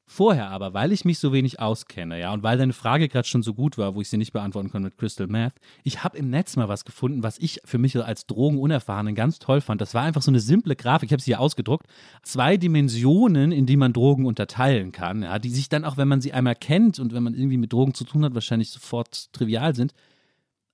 [0.05, 3.41] Vorher aber, weil ich mich so wenig auskenne, ja, und weil deine Frage gerade schon
[3.41, 6.29] so gut war, wo ich sie nicht beantworten konnte mit Crystal Meth, ich habe im
[6.29, 9.79] Netz mal was gefunden, was ich für mich als Drogenunerfahrenen ganz toll fand.
[9.79, 11.87] Das war einfach so eine simple Grafik, ich habe sie hier ausgedruckt.
[12.21, 16.19] Zwei Dimensionen, in die man Drogen unterteilen kann, ja, die sich dann auch, wenn man
[16.19, 19.73] sie einmal kennt und wenn man irgendwie mit Drogen zu tun hat, wahrscheinlich sofort trivial
[19.73, 19.93] sind.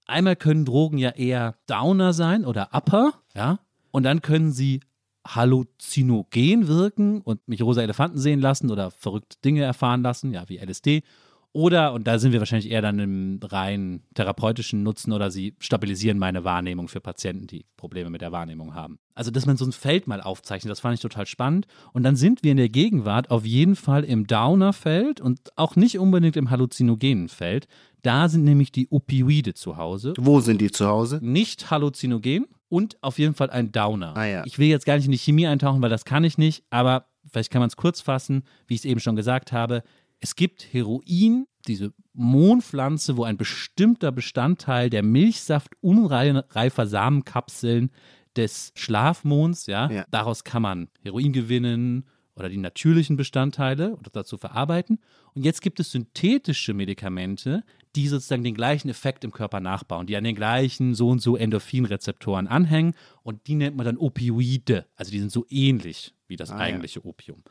[0.08, 3.60] Einmal können Drogen ja eher Downer sein oder Upper, ja,
[3.92, 4.82] und dann können sie
[5.28, 10.58] halluzinogen wirken und mich rosa Elefanten sehen lassen oder verrückte Dinge erfahren lassen, ja, wie
[10.58, 11.04] LSD.
[11.52, 16.20] Oder, und da sind wir wahrscheinlich eher dann im rein therapeutischen Nutzen oder sie stabilisieren
[16.20, 19.00] meine Wahrnehmung für Patienten, die Probleme mit der Wahrnehmung haben.
[19.16, 21.66] Also, dass man so ein Feld mal aufzeichnet, das fand ich total spannend.
[21.92, 25.98] Und dann sind wir in der Gegenwart auf jeden Fall im Downer-Feld und auch nicht
[25.98, 27.68] unbedingt im halluzinogenen Feld.
[28.04, 31.20] Da sind nämlich die Opioide zu Hause Wo sind die zu Hause?
[31.24, 34.16] nicht halluzinogen und auf jeden Fall ein Downer.
[34.16, 34.44] Ah, ja.
[34.46, 37.06] Ich will jetzt gar nicht in die Chemie eintauchen, weil das kann ich nicht, aber
[37.32, 39.84] vielleicht kann man es kurz fassen, wie ich es eben schon gesagt habe.
[40.20, 47.92] Es gibt Heroin, diese Mohnpflanze, wo ein bestimmter Bestandteil der Milchsaft unreifer Samenkapseln
[48.36, 50.06] des Schlafmonds, ja, Ja.
[50.12, 52.06] daraus kann man Heroin gewinnen
[52.39, 54.99] oder die natürlichen Bestandteile oder dazu verarbeiten.
[55.36, 57.63] Und jetzt gibt es synthetische Medikamente,
[57.95, 61.36] die sozusagen den gleichen Effekt im Körper nachbauen, die an den gleichen so und so
[61.36, 64.86] Endorphinrezeptoren anhängen und die nennt man dann Opioide.
[64.95, 66.60] Also die sind so ähnlich wie das Ah, ja.
[66.62, 67.43] eigentliche Opium.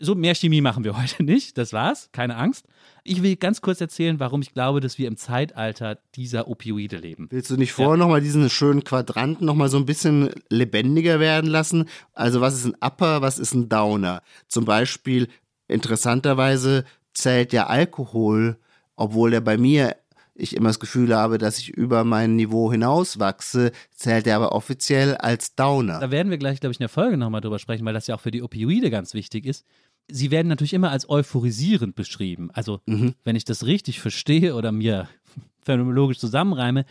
[0.00, 1.58] So, mehr Chemie machen wir heute nicht.
[1.58, 2.08] Das war's.
[2.12, 2.66] Keine Angst.
[3.04, 7.26] Ich will ganz kurz erzählen, warum ich glaube, dass wir im Zeitalter dieser Opioide leben.
[7.30, 7.98] Willst du nicht vorher ja.
[7.98, 11.88] nochmal diesen schönen Quadranten nochmal so ein bisschen lebendiger werden lassen?
[12.12, 14.22] Also, was ist ein Upper, was ist ein Downer?
[14.46, 15.28] Zum Beispiel,
[15.66, 16.84] interessanterweise
[17.14, 18.58] zählt ja Alkohol,
[18.94, 19.96] obwohl er bei mir
[20.38, 25.16] ich immer das Gefühl habe, dass ich über mein Niveau hinauswachse, zählt er aber offiziell
[25.16, 25.98] als Downer.
[25.98, 28.14] Da werden wir gleich, glaube ich, in der Folge nochmal drüber sprechen, weil das ja
[28.14, 29.66] auch für die Opioide ganz wichtig ist.
[30.10, 32.50] Sie werden natürlich immer als euphorisierend beschrieben.
[32.52, 33.14] Also, mhm.
[33.24, 35.08] wenn ich das richtig verstehe oder mir
[35.62, 36.84] phänomenologisch zusammenreime,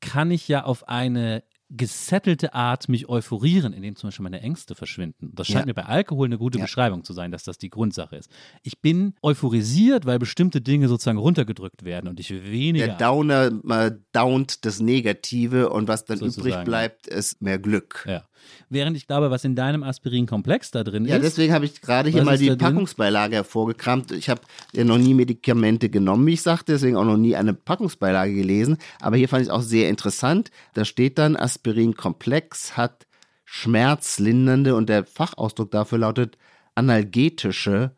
[0.00, 5.30] kann ich ja auf eine gesettelte Art mich euphorieren, indem zum Beispiel meine Ängste verschwinden.
[5.34, 5.66] Das scheint ja.
[5.66, 6.64] mir bei Alkohol eine gute ja.
[6.64, 8.28] Beschreibung zu sein, dass das die Grundsache ist.
[8.62, 12.86] Ich bin euphorisiert, weil bestimmte Dinge sozusagen runtergedrückt werden und ich weniger.
[12.86, 16.48] Der Downer äh, downt das Negative und was dann sozusagen.
[16.48, 18.04] übrig bleibt, ist mehr Glück.
[18.08, 18.24] Ja.
[18.68, 21.22] Während ich glaube, was in deinem Aspirin-Komplex da drin ja, ist.
[21.22, 24.12] Ja, deswegen habe ich gerade hier mal die Packungsbeilage hervorgekramt.
[24.12, 27.54] Ich habe ja noch nie Medikamente genommen, wie ich sagte, deswegen auch noch nie eine
[27.54, 28.78] Packungsbeilage gelesen.
[29.00, 30.50] Aber hier fand ich es auch sehr interessant.
[30.74, 33.06] Da steht dann, Aspirin-Komplex hat
[33.44, 36.38] schmerzlindernde und der Fachausdruck dafür lautet
[36.76, 37.96] analgetische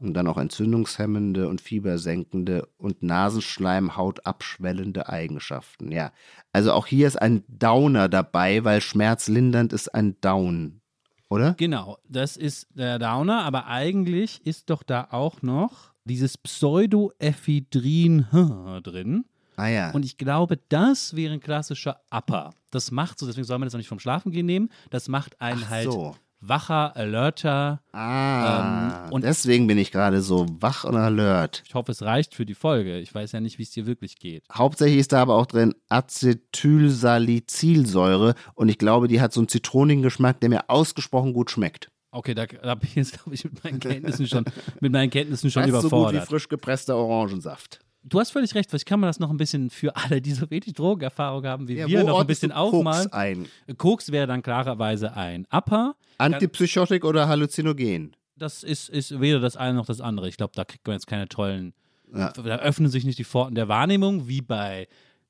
[0.00, 5.92] und dann auch entzündungshemmende und fiebersenkende und Nasenschleimhaut abschwellende Eigenschaften.
[5.92, 6.12] Ja,
[6.52, 10.80] also auch hier ist ein Downer dabei, weil schmerzlindernd ist ein Down,
[11.28, 11.54] oder?
[11.54, 18.26] Genau, das ist der Downer, aber eigentlich ist doch da auch noch dieses Pseudoephedrin
[18.82, 19.24] drin.
[19.56, 19.90] Ah ja.
[19.92, 22.50] Und ich glaube, das wäre ein klassischer Upper.
[22.72, 24.68] Das macht so, deswegen soll man das auch nicht vom Schlafengehen nehmen.
[24.90, 27.82] Das macht einen Ach halt so wacher, alerter.
[27.92, 31.62] Ah, ähm, und deswegen bin ich gerade so wach und alert.
[31.66, 32.98] Ich hoffe, es reicht für die Folge.
[32.98, 34.44] Ich weiß ja nicht, wie es dir wirklich geht.
[34.52, 40.02] Hauptsächlich ist da aber auch drin Acetylsalicylsäure und ich glaube, die hat so einen zitronigen
[40.02, 41.90] Geschmack, der mir ausgesprochen gut schmeckt.
[42.10, 44.44] Okay, da, da bin ich jetzt, glaube ich, mit meinen Kenntnissen schon,
[44.80, 45.90] mit meinen Kenntnissen schon überfordert.
[45.90, 47.80] so gut wie frisch gepresster Orangensaft.
[48.06, 50.50] Du hast völlig recht, vielleicht kann man das noch ein bisschen für alle, die so
[50.50, 53.04] wenig Drogenerfahrung haben wie ja, wir, noch ein bisschen aufmalen.
[53.04, 53.48] Koks ein?
[53.78, 55.96] Koks wäre dann klarerweise ein Upper.
[56.18, 58.14] Antipsychotik oder Halluzinogen?
[58.36, 60.28] Das ist, ist weder das eine noch das andere.
[60.28, 61.72] Ich glaube, da kriegt man jetzt keine tollen.
[62.14, 62.30] Ja.
[62.32, 64.86] Da öffnen sich nicht die Pforten der Wahrnehmung, wie bei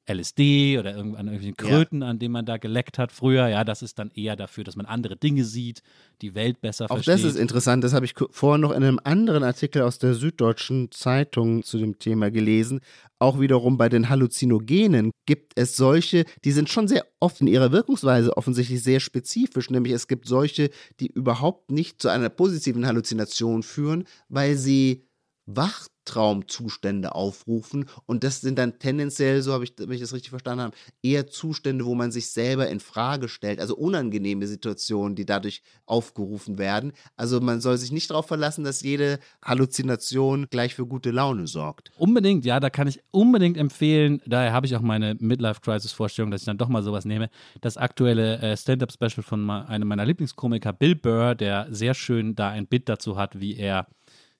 [0.06, 2.08] LSD oder an irgendwelchen Kröten, ja.
[2.08, 3.48] an denen man da geleckt hat früher.
[3.48, 5.82] Ja, das ist dann eher dafür, dass man andere Dinge sieht,
[6.20, 7.14] die Welt besser Auch versteht.
[7.14, 7.84] Auch das ist interessant.
[7.84, 11.98] Das habe ich vorher noch in einem anderen Artikel aus der Süddeutschen Zeitung zu dem
[11.98, 12.80] Thema gelesen.
[13.18, 17.72] Auch wiederum bei den Halluzinogenen gibt es solche, die sind schon sehr oft in ihrer
[17.72, 19.70] Wirkungsweise offensichtlich sehr spezifisch.
[19.70, 25.06] Nämlich es gibt solche, die überhaupt nicht zu einer positiven Halluzination führen, weil sie
[25.46, 27.86] wach Traumzustände aufrufen.
[28.06, 31.26] Und das sind dann tendenziell, so habe ich, wenn ich das richtig verstanden habe, eher
[31.26, 36.92] Zustände, wo man sich selber in Frage stellt, also unangenehme Situationen, die dadurch aufgerufen werden.
[37.16, 41.90] Also man soll sich nicht darauf verlassen, dass jede Halluzination gleich für gute Laune sorgt.
[41.96, 44.20] Unbedingt, ja, da kann ich unbedingt empfehlen.
[44.26, 47.30] Daher habe ich auch meine Midlife-Crisis-Vorstellung, dass ich dann doch mal sowas nehme.
[47.60, 52.66] Das aktuelle äh, Stand-up-Special von einem meiner Lieblingskomiker, Bill Burr, der sehr schön da ein
[52.66, 53.86] Bit dazu hat, wie er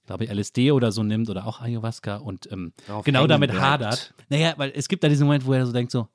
[0.06, 2.72] glaube ich, LSD oder so nimmt oder auch Ayahuasca und ähm,
[3.04, 3.64] genau damit bleibt.
[3.64, 4.14] hadert.
[4.28, 6.08] Naja, weil es gibt da diesen Moment, wo er so denkt, so,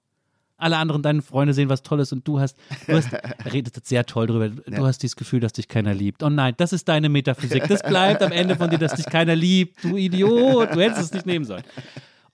[0.59, 3.87] alle anderen deine Freunde sehen was Tolles und du hast, du hast, er redet jetzt
[3.87, 4.85] sehr toll drüber, du ja.
[4.85, 6.21] hast dieses Gefühl, dass dich keiner liebt.
[6.21, 7.67] Oh nein, das ist deine Metaphysik.
[7.67, 9.83] Das bleibt am Ende von dir, dass dich keiner liebt.
[9.83, 11.63] Du Idiot, du hättest es nicht nehmen sollen.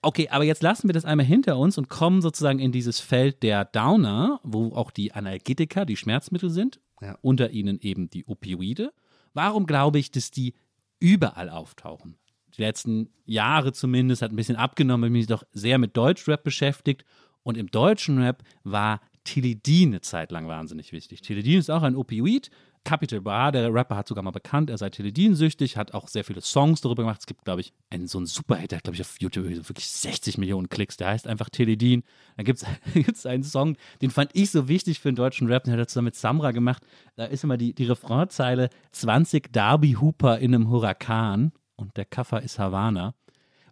[0.01, 3.41] Okay, aber jetzt lassen wir das einmal hinter uns und kommen sozusagen in dieses Feld
[3.41, 7.17] der Downer, wo auch die Analgetika, die Schmerzmittel sind, ja.
[7.21, 8.91] unter ihnen eben die Opioide.
[9.33, 10.53] Warum glaube ich, dass die
[10.99, 12.17] überall auftauchen.
[12.57, 17.05] Die letzten Jahre zumindest hat ein bisschen abgenommen, weil mich doch sehr mit Deutschrap beschäftigt.
[17.43, 21.21] Und im deutschen Rap war Tilidin eine Zeit lang wahnsinnig wichtig.
[21.21, 22.49] Tilidin ist auch ein Opioid.
[22.85, 26.39] Capital Bra, der Rapper, hat sogar mal bekannt, er sei Tilidin-süchtig, hat auch sehr viele
[26.39, 27.19] Songs darüber gemacht.
[27.19, 29.87] Es gibt, glaube ich, einen so einen Superhit, der hat, glaube ich, auf YouTube wirklich
[29.87, 30.95] 60 Millionen Klicks.
[30.95, 32.03] Der heißt einfach Tilidin.
[32.37, 35.73] Da gibt es einen Song, den fand ich so wichtig für den deutschen Rap, den
[35.73, 36.83] hat er zusammen mit Samra gemacht.
[37.15, 42.41] Da ist immer die, die Refrainzeile: 20 Darby Hooper in einem Huracan und der Kaffer
[42.41, 43.15] ist Havana.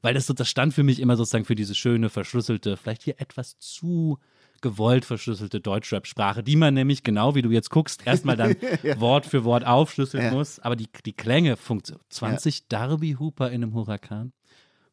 [0.02, 3.58] Weil das, das stand für mich immer sozusagen für diese schöne, verschlüsselte, vielleicht hier etwas
[3.60, 4.20] zu
[4.64, 9.00] gewollt verschlüsselte Deutschrap-Sprache, die man nämlich, genau wie du jetzt guckst, erstmal dann ja.
[9.00, 10.32] Wort für Wort aufschlüsseln ja.
[10.32, 10.60] muss.
[10.60, 12.04] Aber die, die Klänge funktionieren.
[12.10, 12.66] 20 ja.
[12.70, 14.34] Darby Hooper in einem Huracan.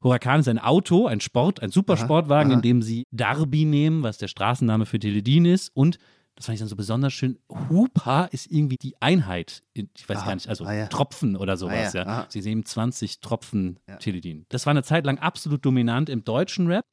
[0.03, 2.59] Huracan ist ein Auto, ein Sport, ein Supersportwagen, aha, aha.
[2.59, 5.71] in dem sie Darby nehmen, was der Straßenname für Teledin ist.
[5.75, 5.99] Und
[6.37, 7.39] das fand ich dann so besonders schön.
[7.69, 10.87] Hupa ist irgendwie die Einheit, ich weiß aha, gar nicht, also ah, ja.
[10.87, 12.05] Tropfen oder sowas, ah, ja.
[12.05, 12.27] ja.
[12.29, 13.97] Sie nehmen 20 Tropfen ja.
[13.97, 14.47] Teledin.
[14.49, 16.87] Das war eine Zeit lang absolut dominant im deutschen Rap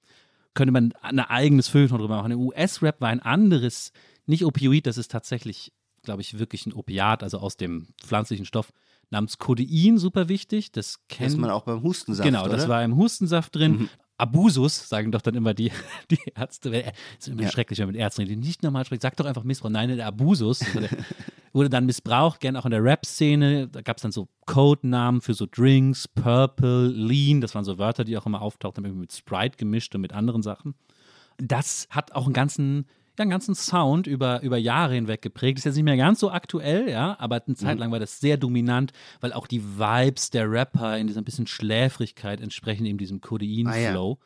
[0.58, 2.30] könnte man ein eigenes Feuilleton drüber machen.
[2.30, 3.94] Der US-Rap war ein anderes,
[4.26, 5.72] nicht Opioid, das ist tatsächlich
[6.04, 8.72] glaube ich, wirklich ein Opiat, also aus dem pflanzlichen Stoff
[9.10, 10.72] namens Codein, super wichtig.
[10.72, 12.56] Das Das kennt man auch beim Hustensaft, Genau, oder?
[12.56, 13.72] das war im Hustensaft drin.
[13.74, 13.90] Mhm.
[14.18, 15.72] Abusus, sagen doch dann immer die,
[16.12, 16.72] die Ärzte.
[16.72, 16.84] Das
[17.20, 17.50] ist immer Ja.
[17.50, 19.02] schrecklich, wenn man mit Ärzten die nicht normal sprechen.
[19.02, 19.70] Sag doch einfach Missbrauch.
[19.70, 20.90] Nein, der Abusus wurde,
[21.54, 23.68] wurde dann missbraucht, gern auch in der Rap-Szene.
[23.68, 27.42] Da gab es dann so Codenamen für so Drinks, Purple, Lean.
[27.42, 30.42] Das waren so Wörter, die auch immer auftauchten, irgendwie mit Sprite gemischt und mit anderen
[30.42, 30.76] Sachen.
[31.38, 35.58] Das hat auch einen ganzen, ja, einen ganzen Sound über, über Jahre hinweg geprägt.
[35.60, 37.56] Ist jetzt nicht mehr ganz so aktuell, ja, aber eine Mhm.
[37.56, 41.26] Zeit lang war das sehr dominant, weil auch die Vibes der Rapper in dieser ein
[41.26, 44.18] bisschen Schläfrigkeit entsprechen eben diesem Codein-Flow.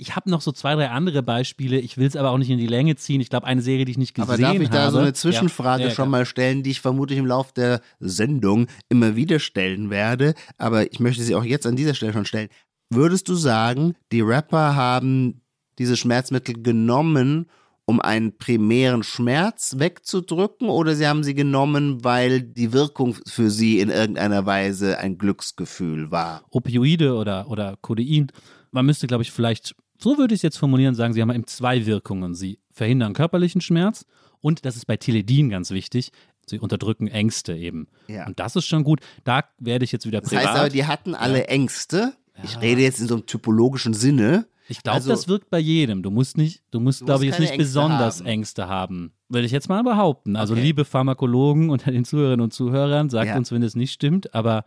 [0.00, 1.80] Ich habe noch so zwei, drei andere Beispiele.
[1.80, 3.20] Ich will es aber auch nicht in die Länge ziehen.
[3.20, 4.54] Ich glaube, eine Serie, die ich nicht gesehen Aber habe.
[4.54, 5.02] darf ich da so Ja.
[5.02, 9.16] eine Zwischenfrage Ja, ja, schon mal stellen, die ich vermutlich im Laufe der Sendung immer
[9.16, 12.48] wieder stellen werde, aber ich möchte sie auch jetzt an dieser Stelle schon stellen.
[12.90, 15.40] Würdest du sagen, die Rapper haben
[15.80, 17.46] diese Schmerzmittel genommen,
[17.88, 23.80] um einen primären Schmerz wegzudrücken, oder sie haben sie genommen, weil die Wirkung für sie
[23.80, 26.42] in irgendeiner Weise ein Glücksgefühl war?
[26.50, 28.26] Opioide oder, oder Codein.
[28.72, 31.46] Man müsste, glaube ich, vielleicht, so würde ich es jetzt formulieren, sagen, sie haben eben
[31.46, 32.34] zwei Wirkungen.
[32.34, 34.04] Sie verhindern körperlichen Schmerz
[34.42, 36.12] und, das ist bei Teledin ganz wichtig,
[36.44, 37.88] sie unterdrücken Ängste eben.
[38.06, 38.26] Ja.
[38.26, 39.00] Und das ist schon gut.
[39.24, 40.46] Da werde ich jetzt wieder Das privat.
[40.46, 42.12] heißt aber, die hatten alle Ängste.
[42.44, 44.46] Ich rede jetzt in so einem typologischen Sinne.
[44.68, 46.02] Ich glaube, also- das wirkt bei jedem.
[46.02, 48.26] Du musst nicht, du musst, glaube ich, jetzt nicht Ängste besonders haben.
[48.26, 49.12] Ängste haben.
[49.28, 50.36] Würde ich jetzt mal behaupten.
[50.36, 50.62] Also, Okay.
[50.62, 53.36] liebe Pharmakologen unter den Zuhörerinnen und Zuhörern, sagt Ja.
[53.36, 54.34] uns, wenn es nicht stimmt.
[54.34, 54.64] Aber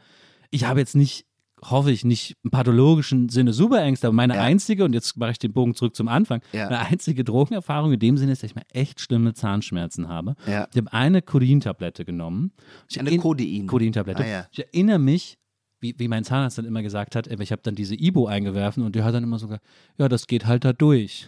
[0.50, 1.26] ich habe jetzt nicht,
[1.64, 4.08] hoffe ich, nicht im pathologischen Sinne super Ängste.
[4.08, 4.42] Aber meine Ja.
[4.42, 6.66] einzige, und jetzt mache ich den Bogen zurück zum Anfang, Ja.
[6.66, 10.36] meine einzige Drogenerfahrung in dem Sinne ist, dass ich mal echt schlimme Zahnschmerzen habe.
[10.48, 12.52] Ich habe eine Codein-Tablette genommen.
[12.90, 13.68] Ich Eine Codein.
[13.68, 14.24] Codein-Tablette.
[14.26, 14.48] Ah.
[14.52, 15.38] Ich erinnere mich,
[15.82, 18.96] wie, wie mein Zahnarzt dann immer gesagt hat, ich habe dann diese Ibo eingewerfen und
[18.96, 19.60] der hat dann immer sogar,
[19.98, 21.28] ja, das geht halt da durch.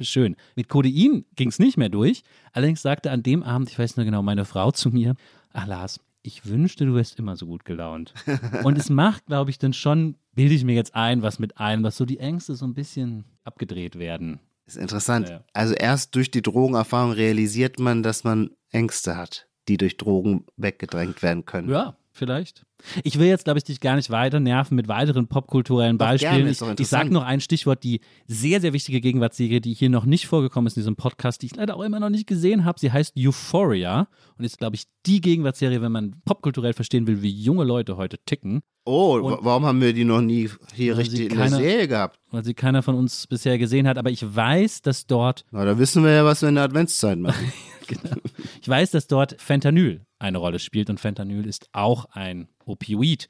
[0.00, 0.36] Schön.
[0.54, 2.22] Mit Codein ging es nicht mehr durch.
[2.52, 5.14] Allerdings sagte an dem Abend, ich weiß nur genau, meine Frau zu mir,
[5.52, 8.14] ach Lars, ich wünschte, du wärst immer so gut gelaunt.
[8.62, 11.82] und es macht, glaube ich, dann schon, bilde ich mir jetzt ein, was mit ein,
[11.82, 14.38] dass so die Ängste so ein bisschen abgedreht werden.
[14.66, 15.30] Ist interessant.
[15.30, 15.44] Ja.
[15.54, 21.22] Also erst durch die Drogenerfahrung realisiert man, dass man Ängste hat, die durch Drogen weggedrängt
[21.22, 21.70] werden können.
[21.70, 22.64] Ja, vielleicht.
[23.02, 26.46] Ich will jetzt, glaube ich, dich gar nicht weiter nerven mit weiteren popkulturellen Beispielen.
[26.54, 30.04] gerne, ich ich sage noch ein Stichwort, die sehr, sehr wichtige Gegenwartsserie, die hier noch
[30.04, 32.78] nicht vorgekommen ist in diesem Podcast, die ich leider auch immer noch nicht gesehen habe.
[32.78, 37.30] Sie heißt Euphoria und ist, glaube ich, die Gegenwartsserie, wenn man popkulturell verstehen will, wie
[37.30, 41.16] junge Leute heute ticken, Oh, Und- wa- warum haben wir die noch nie hier richtig
[41.18, 42.18] sie in der keiner- Serie gehabt?
[42.30, 43.98] weil sie keiner von uns bisher gesehen hat.
[43.98, 47.18] Aber ich weiß, dass dort Na, da wissen wir ja, was wir in der Adventszeit
[47.18, 47.52] machen.
[47.86, 48.16] genau.
[48.62, 53.28] Ich weiß, dass dort Fentanyl eine Rolle spielt und Fentanyl ist auch ein Opioid.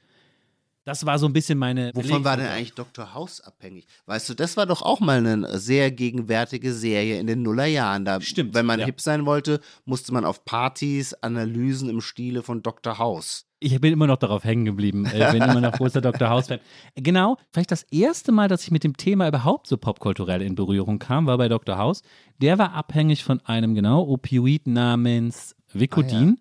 [0.85, 1.91] Das war so ein bisschen meine.
[1.93, 3.13] Wovon war denn eigentlich Dr.
[3.13, 3.85] House abhängig?
[4.07, 8.05] Weißt du, das war doch auch mal eine sehr gegenwärtige Serie in den Nullerjahren.
[8.05, 8.87] Da, Stimmt, Wenn man ja.
[8.87, 12.97] hip sein wollte, musste man auf Partys Analysen im Stile von Dr.
[12.97, 13.45] House.
[13.59, 15.05] Ich bin immer noch darauf hängen geblieben.
[15.05, 16.29] Ich bin immer noch großer Dr.
[16.29, 16.59] House-Fan.
[16.95, 20.97] Genau, vielleicht das erste Mal, dass ich mit dem Thema überhaupt so popkulturell in Berührung
[20.97, 21.77] kam, war bei Dr.
[21.77, 22.01] House.
[22.41, 26.39] Der war abhängig von einem, genau, Opioid namens Vicodin.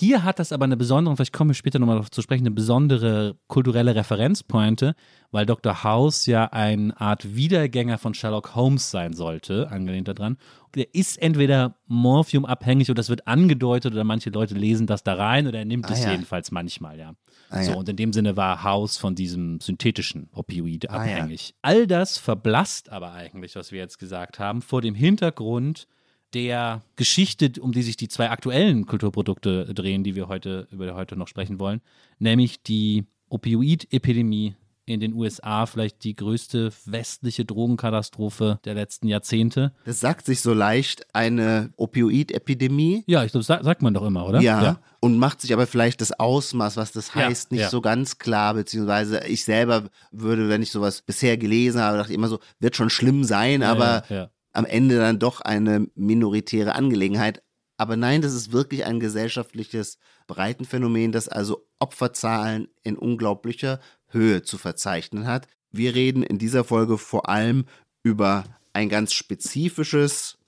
[0.00, 2.52] Hier hat das aber eine besondere, vielleicht kommen wir später nochmal darauf zu sprechen, eine
[2.52, 4.94] besondere kulturelle Referenzpointe,
[5.32, 5.82] weil Dr.
[5.82, 10.36] House ja eine Art Wiedergänger von Sherlock Holmes sein sollte, angelehnt daran.
[10.76, 15.48] Der ist entweder morphiumabhängig oder das wird angedeutet oder manche Leute lesen das da rein
[15.48, 16.12] oder er nimmt Ah, es ja.
[16.12, 17.14] jedenfalls manchmal, ja.
[17.50, 17.76] Ah, so, ja.
[17.76, 21.16] und in dem Sinne war House von diesem synthetischen Opioid Ah, ja.
[21.16, 21.54] abhängig.
[21.62, 25.88] All das verblasst aber eigentlich, was wir jetzt gesagt haben, vor dem Hintergrund
[26.34, 30.90] der Geschichte, um die sich die zwei aktuellen Kulturprodukte drehen, die wir heute, über die
[30.92, 31.80] wir heute noch sprechen wollen,
[32.18, 34.54] nämlich die Opioid-Epidemie
[34.86, 39.72] in den USA, vielleicht die größte westliche Drogenkatastrophe der letzten Jahrzehnte.
[39.84, 43.04] Das sagt sich so leicht, eine Opioid-Epidemie.
[43.06, 44.40] Ja, ich glaube, sa sagt man doch immer, oder?
[44.40, 47.68] Ja, Und macht sich aber vielleicht das Ausmaß, was das Ja, heißt, nicht ja.
[47.68, 52.16] so ganz klar, beziehungsweise ich selber würde, wenn ich sowas bisher gelesen habe, dachte ich
[52.16, 54.30] immer so, wird schon schlimm sein, Ja, aber ja, ja.
[54.58, 57.44] Am Ende dann doch eine minoritäre Angelegenheit.
[57.76, 64.58] Aber nein, das ist wirklich ein gesellschaftliches Breitenphänomen, das also Opferzahlen in unglaublicher Höhe zu
[64.58, 65.46] verzeichnen hat.
[65.70, 67.66] Wir reden in dieser Folge vor allem
[68.02, 68.42] über
[68.72, 70.38] ein ganz spezifisches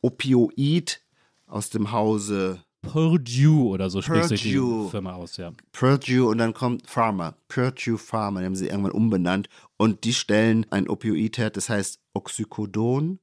[0.00, 1.00] Opioid
[1.48, 4.60] aus dem Hause Purdue oder so spricht sich die.
[4.90, 5.52] Firma aus, ja.
[5.72, 7.34] Purdue und dann kommt Pharma.
[7.48, 9.48] Purdue Pharma, die haben sie irgendwann umbenannt.
[9.76, 13.18] Und die stellen ein Opioid her, das heißt Oxycodon.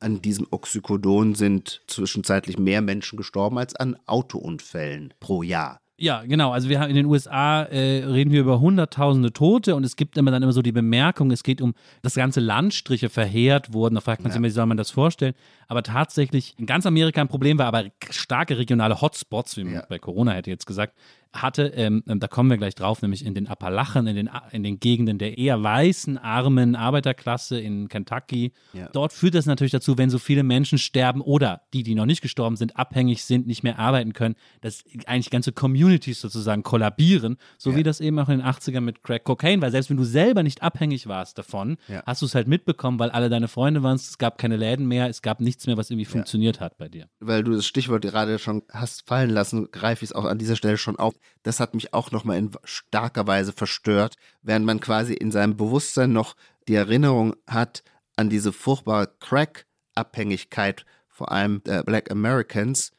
[0.00, 5.80] An diesem Oxycodon sind zwischenzeitlich mehr Menschen gestorben als an Autounfällen pro Jahr.
[6.00, 6.52] Ja, genau.
[6.52, 10.16] Also wir haben in den USA äh, reden wir über hunderttausende Tote und es gibt
[10.16, 13.96] immer dann immer so die Bemerkung, es geht um, dass ganze Landstriche verheert wurden.
[13.96, 15.34] Da fragt man sich immer, wie soll man das vorstellen?
[15.66, 19.86] Aber tatsächlich in ganz Amerika ein Problem war, aber starke regionale Hotspots, wie man Ja.
[19.88, 20.94] bei Corona hätte jetzt gesagt,
[21.32, 24.80] hatte, ähm, da kommen wir gleich drauf, nämlich in den Appalachen, in den, in den
[24.80, 28.52] Gegenden der eher weißen, armen Arbeiterklasse in Kentucky.
[28.72, 28.88] Ja.
[28.92, 32.22] Dort führt das natürlich dazu, wenn so viele Menschen sterben oder die, die noch nicht
[32.22, 37.70] gestorben sind, abhängig sind, nicht mehr arbeiten können, dass eigentlich ganze Communities sozusagen kollabieren, so
[37.70, 37.76] Ja.
[37.76, 40.42] wie das eben auch in den 80ern mit Crack Cocaine, weil selbst wenn du selber
[40.42, 42.02] nicht abhängig warst davon, Ja.
[42.06, 45.08] hast du es halt mitbekommen, weil alle deine Freunde waren, es gab keine Läden mehr,
[45.08, 47.06] es gab nichts mehr, was irgendwie funktioniert hat bei dir.
[47.20, 50.56] weil du das Stichwort gerade schon hast fallen lassen, greife ich es auch an dieser
[50.56, 51.14] Stelle schon auf.
[51.42, 56.12] Das hat mich auch nochmal in starker Weise verstört, während man quasi in seinem Bewusstsein
[56.12, 57.82] noch die Erinnerung hat
[58.16, 62.92] an diese furchtbare Crack-Abhängigkeit, vor allem der Black Americans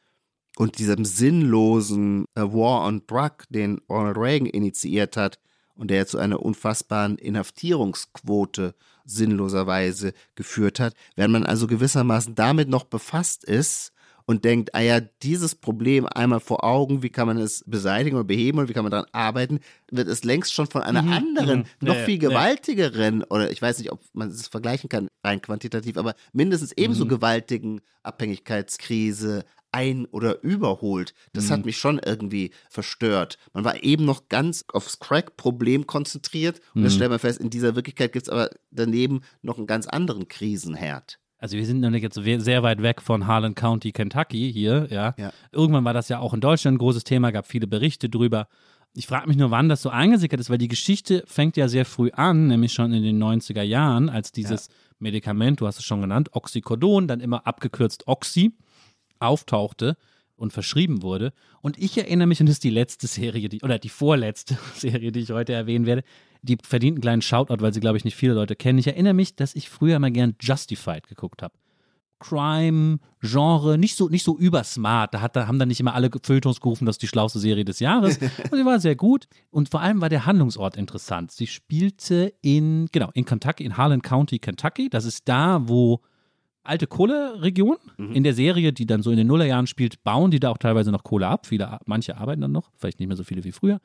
[0.56, 5.38] und diesem sinnlosen äh, War on Drug, den Ronald Reagan initiiert hat
[5.74, 10.94] und der zu einer unfassbaren Inhaftierungsquote sinnloserweise geführt hat.
[11.16, 13.92] Wenn man also gewissermaßen damit noch befasst ist
[14.30, 18.22] und denkt, ah ja, dieses Problem einmal vor Augen, wie kann man es beseitigen oder
[18.24, 19.58] beheben und wie kann man daran arbeiten,
[19.90, 21.64] wird es längst schon von einer anderen, mhm.
[21.88, 25.96] noch Ja, viel gewaltigeren, oder ich weiß nicht, ob man es vergleichen kann, rein quantitativ,
[25.96, 27.08] aber mindestens ebenso Mhm.
[27.08, 31.12] gewaltigen Abhängigkeitskrise ein- oder überholt.
[31.32, 31.50] Das Mhm.
[31.52, 33.36] hat mich schon irgendwie verstört.
[33.52, 36.86] Man war eben noch ganz aufs Crack-Problem konzentriert und Mhm.
[36.86, 40.28] jetzt stellt man fest, in dieser Wirklichkeit gibt es aber daneben noch einen ganz anderen
[40.28, 41.18] Krisenherd.
[41.40, 45.14] Also wir sind nämlich jetzt sehr weit weg von Harlan County, Kentucky hier, ja.
[45.16, 45.32] Ja.
[45.52, 48.46] Irgendwann war das ja auch in Deutschland ein großes Thema, gab viele Berichte drüber.
[48.92, 51.86] Ich frage mich nur, wann das so eingesickert ist, weil die Geschichte fängt ja sehr
[51.86, 56.02] früh an, nämlich schon in den 90er Jahren, als dieses Medikament, du hast es schon
[56.02, 58.52] genannt, Oxycodon, dann immer abgekürzt Oxy,
[59.18, 59.96] auftauchte
[60.40, 61.32] und verschrieben wurde.
[61.60, 65.12] Und ich erinnere mich, und das ist die letzte Serie, die, oder die vorletzte Serie,
[65.12, 66.02] die ich heute erwähnen werde,
[66.42, 68.78] die verdient einen kleinen Shoutout, weil sie, glaube ich, nicht viele Leute kennen.
[68.78, 71.54] Ich erinnere mich, dass ich früher mal gern Justified geguckt habe.
[72.20, 75.12] Crime, Genre, nicht so, nicht so übersmart.
[75.12, 77.64] Da, hat, da haben dann nicht immer alle Feuilletons gerufen, das ist die schlauste Serie
[77.64, 78.18] des Jahres.
[78.50, 79.26] Und sie war sehr gut.
[79.50, 81.32] Und vor allem war der Handlungsort interessant.
[81.32, 84.88] Sie spielte in, genau, in Kentucky, in Harlan County, Kentucky.
[84.88, 86.00] Das ist da, wo
[86.62, 87.76] alte Kohleregion.
[88.14, 90.90] In der Serie, die dann so in den Nullerjahren spielt, bauen die da auch teilweise
[90.92, 91.46] noch Kohle ab.
[91.46, 93.80] Viele, manche arbeiten dann noch, vielleicht nicht mehr so viele wie früher.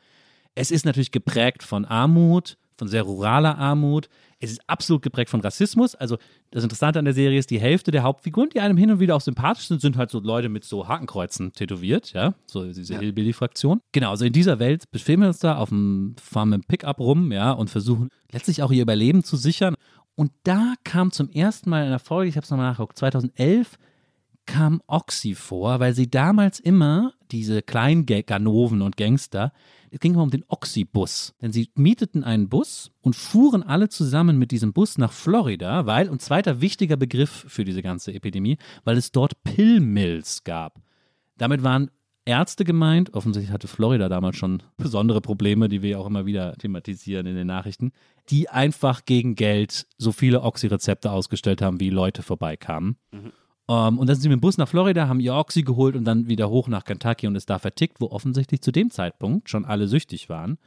[0.55, 4.09] Es ist natürlich geprägt von Armut, von sehr ruraler Armut.
[4.39, 5.95] Es ist absolut geprägt von Rassismus.
[5.95, 6.17] Also
[6.51, 9.15] das Interessante an der Serie ist, die Hälfte der Hauptfiguren, die einem hin und wieder
[9.15, 13.81] auch sympathisch sind, sind halt so Leute mit so Hakenkreuzen tätowiert, ja, so diese Hillbilly-Fraktion.
[13.91, 17.31] Genau, also in dieser Welt befinden wir uns da auf dem Farm im Pickup rum,
[17.31, 19.75] ja, und versuchen letztlich auch ihr Überleben zu sichern.
[20.15, 23.78] Und da kam zum ersten Mal in der Folge, ich habe es nochmal nachgeguckt, 2011
[24.45, 29.51] kam Oxy vor, weil sie damals immer, diese kleinen Ga- Ganoven und Gangster,
[29.91, 31.34] es ging immer um den Oxy-Bus.
[31.41, 36.10] Denn sie mieteten einen Bus und fuhren alle zusammen mit diesem Bus nach Florida, weil,
[36.10, 40.80] und zweiter wichtiger Begriff für diese ganze Epidemie, weil es dort Pillmills gab.
[41.38, 41.89] Damit waren
[42.25, 47.27] Ärzte gemeint, offensichtlich hatte Florida damals schon besondere Probleme, die wir auch immer wieder thematisieren
[47.27, 47.91] in den Nachrichten,
[48.29, 52.97] die einfach gegen Geld so viele Oxy-Rezepte ausgestellt haben, wie Leute vorbeikamen.
[53.67, 56.05] Ähm, und dann sind sie mit dem Bus nach Florida, haben ihr Oxy geholt und
[56.05, 59.65] dann wieder hoch nach Kentucky und es da vertickt, wo offensichtlich zu dem Zeitpunkt schon
[59.65, 60.57] alle süchtig waren.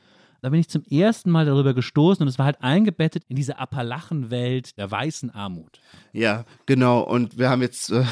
[0.41, 3.59] Da bin ich zum ersten Mal darüber gestoßen und es war halt eingebettet in diese
[3.59, 5.81] Appalachenwelt der weißen Armut.
[6.13, 7.01] Ja, genau.
[7.01, 8.05] Und wir haben jetzt, äh,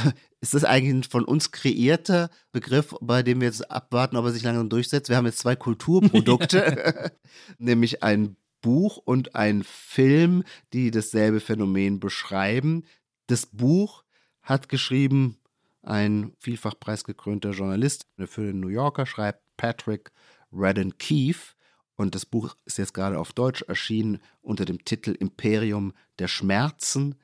[0.46, 4.32] ist das eigentlich ein von uns kreierter Begriff, bei dem wir jetzt abwarten, ob er
[4.32, 5.08] sich langsam durchsetzt?
[5.08, 7.12] Wir haben jetzt zwei Kulturprodukte,
[7.58, 12.84] nämlich ein Buch und ein Film, die dasselbe Phänomen beschreiben.
[13.26, 14.04] Das Buch
[14.42, 15.38] hat geschrieben
[15.82, 20.12] ein vielfach preisgekrönter Journalist für den New Yorker, schreibt Patrick
[20.52, 21.54] Radden Keefe.
[21.96, 27.16] Und das Buch ist jetzt gerade auf Deutsch erschienen unter dem Titel Imperium der Schmerzen,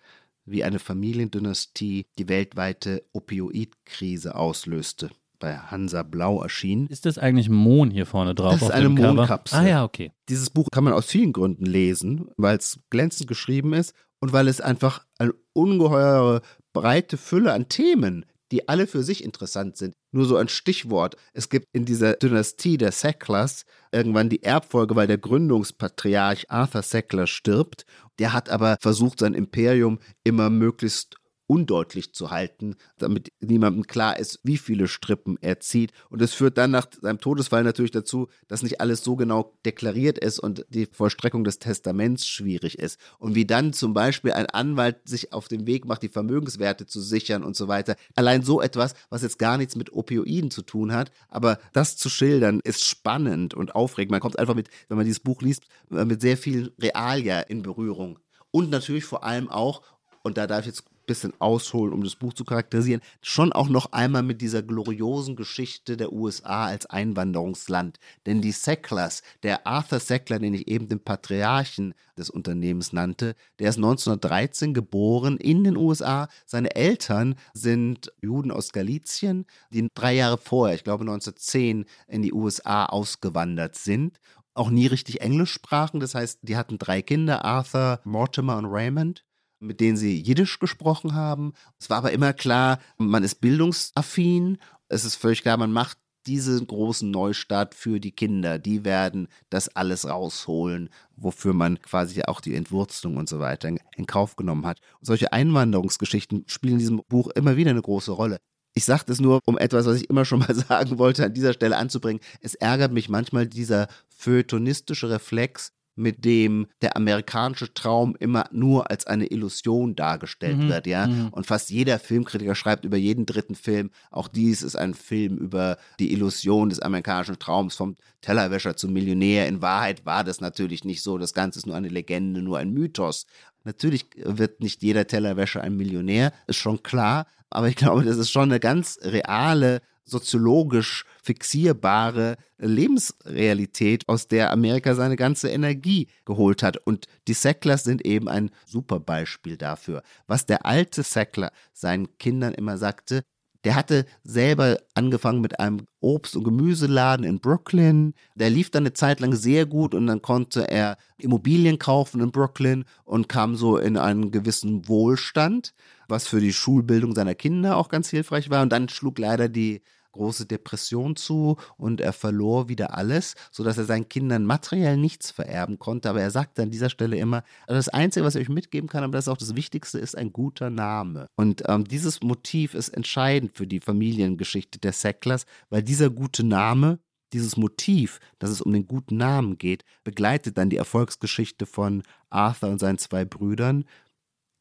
[0.44, 5.10] wie eine Familiendynastie die weltweite Opioidkrise auslöste.
[5.38, 6.86] Bei Hansa Blau erschienen.
[6.86, 8.52] Ist das eigentlich Mohn hier vorne drauf?
[8.52, 8.88] Das ist auf eine?
[8.88, 9.58] Mondkapsel.
[9.58, 10.12] Ah ja, okay.
[10.28, 14.46] Dieses Buch kann man aus vielen Gründen lesen, weil es glänzend geschrieben ist und weil
[14.46, 19.94] es einfach eine ungeheure breite Fülle an Themen, die alle für sich interessant sind.
[20.12, 21.16] Nur so ein Stichwort.
[21.32, 27.26] Es gibt in dieser Dynastie der Sacklers irgendwann die Erbfolge, weil der Gründungspatriarch Arthur Sackler
[27.26, 27.86] stirbt.
[28.18, 31.16] Der hat aber versucht, sein Imperium immer möglichst
[31.52, 35.92] undeutlich zu halten, damit niemandem klar ist, wie viele Strippen er zieht.
[36.08, 40.18] Und es führt dann nach seinem Todesfall natürlich dazu, dass nicht alles so genau deklariert
[40.18, 42.98] ist und die Vollstreckung des Testaments schwierig ist.
[43.18, 47.02] Und wie dann zum Beispiel ein Anwalt sich auf den Weg macht, die Vermögenswerte zu
[47.02, 47.96] sichern und so weiter.
[48.14, 52.08] Allein so etwas, was jetzt gar nichts mit Opioiden zu tun hat, aber das zu
[52.08, 54.12] schildern, ist spannend und aufregend.
[54.12, 58.18] Man kommt einfach mit, wenn man dieses Buch liest, mit sehr viel Realia in Berührung.
[58.50, 59.82] Und natürlich vor allem auch,
[60.22, 63.92] und da darf ich jetzt bisschen ausholen, um das Buch zu charakterisieren, schon auch noch
[63.92, 67.98] einmal mit dieser gloriosen Geschichte der USA als Einwanderungsland.
[68.26, 73.70] Denn die Sacklers, der Arthur Sackler, den ich eben den Patriarchen des Unternehmens nannte, der
[73.70, 76.28] ist 1913 geboren in den USA.
[76.46, 82.32] Seine Eltern sind Juden aus Galizien, die drei Jahre vorher, ich glaube 1910, in die
[82.32, 84.18] USA ausgewandert sind
[84.54, 86.00] auch nie richtig Englisch sprachen.
[86.00, 89.24] Das heißt, die hatten drei Kinder, Arthur, Mortimer und Raymond
[89.62, 91.52] mit denen sie Jiddisch gesprochen haben.
[91.78, 94.58] Es war aber immer klar, man ist bildungsaffin.
[94.88, 98.58] Es ist völlig klar, man macht diesen großen Neustart für die Kinder.
[98.58, 104.06] Die werden das alles rausholen, wofür man quasi auch die Entwurzelung und so weiter in
[104.06, 104.78] Kauf genommen hat.
[105.00, 108.38] Und solche Einwanderungsgeschichten spielen in diesem Buch immer wieder eine große Rolle.
[108.74, 111.52] Ich sage das nur, um etwas, was ich immer schon mal sagen wollte, an dieser
[111.52, 112.22] Stelle anzubringen.
[112.40, 119.06] Es ärgert mich manchmal dieser feuilletonistische Reflex, mit dem der amerikanische Traum immer nur als
[119.06, 120.68] eine Illusion dargestellt mhm.
[120.68, 121.06] wird, ja.
[121.06, 121.28] Mhm.
[121.28, 125.76] Und fast jeder Filmkritiker schreibt über jeden dritten Film, auch dies ist ein Film über
[125.98, 129.48] die Illusion des amerikanischen Traums vom Tellerwäscher zum Millionär.
[129.48, 131.18] In Wahrheit war das natürlich nicht so.
[131.18, 133.26] Das Ganze ist nur eine Legende, nur ein Mythos.
[133.64, 137.26] Natürlich wird nicht jeder Tellerwäscher ein Millionär, ist schon klar.
[137.50, 144.94] Aber ich glaube, das ist schon eine ganz reale soziologisch fixierbare Lebensrealität, aus der Amerika
[144.94, 146.76] seine ganze Energie geholt hat.
[146.76, 150.02] Und die Sacklers sind eben ein super Beispiel dafür.
[150.26, 153.24] Was der alte Sackler seinen Kindern immer sagte,
[153.64, 158.14] der hatte selber angefangen mit einem Obst- und Gemüseladen in Brooklyn.
[158.34, 162.32] Der lief dann eine Zeit lang sehr gut und dann konnte er Immobilien kaufen in
[162.32, 165.74] Brooklyn und kam so in einen gewissen Wohlstand,
[166.12, 168.62] was für die Schulbildung seiner Kinder auch ganz hilfreich war.
[168.62, 169.82] Und dann schlug leider die
[170.12, 175.78] große Depression zu und er verlor wieder alles, sodass er seinen Kindern materiell nichts vererben
[175.78, 176.08] konnte.
[176.10, 179.02] Aber er sagte an dieser Stelle immer, also das Einzige, was ich euch mitgeben kann,
[179.02, 181.26] aber das ist auch das Wichtigste, ist ein guter Name.
[181.34, 186.98] Und ähm, dieses Motiv ist entscheidend für die Familiengeschichte der Sacklers, weil dieser gute Name
[187.32, 192.68] dieses Motiv, dass es um den guten Namen geht, begleitet dann die Erfolgsgeschichte von Arthur
[192.68, 193.86] und seinen zwei Brüdern,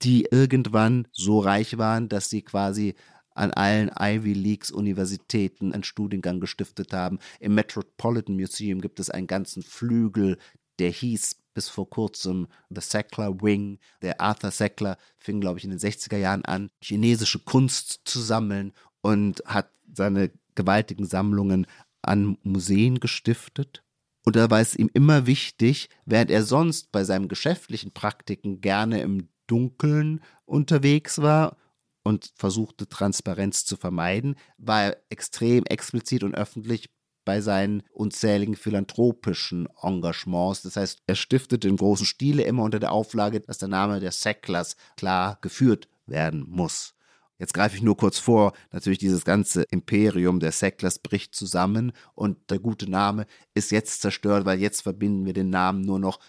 [0.04, 2.96] die irgendwann so reich waren, dass sie quasi
[3.34, 7.20] an allen Ivy Leagues Universitäten einen Studiengang gestiftet haben.
[7.40, 10.38] Im Metropolitan Museum gibt es einen ganzen Flügel,
[10.80, 13.80] der hieß bis vor kurzem The Sackler Wing.
[14.02, 18.74] Der Arthur Sackler fing, glaube ich, in den 60er Jahren an, chinesische Kunst zu sammeln
[19.02, 21.68] und hat seine gewaltigen Sammlungen
[22.02, 23.84] an Museen gestiftet.
[24.24, 29.02] Und da war es ihm immer wichtig, während er sonst bei seinen geschäftlichen Praktiken gerne
[29.02, 31.58] im Dunkeln unterwegs war
[32.04, 36.90] und versuchte Transparenz zu vermeiden, war er extrem explizit und öffentlich
[37.26, 40.64] bei seinen unzähligen philanthropischen Engagements.
[40.64, 44.12] Das heißt, er stiftete in großen Stile immer unter der Auflage, dass der Name der
[44.12, 46.96] Sacklers klar geführt werden muss.
[47.38, 52.38] Jetzt greife ich nur kurz vor, natürlich dieses ganze Imperium der Sacklers bricht zusammen und
[52.52, 53.26] der gute Name
[53.56, 56.20] ist jetzt zerstört, weil jetzt verbinden wir den Namen nur noch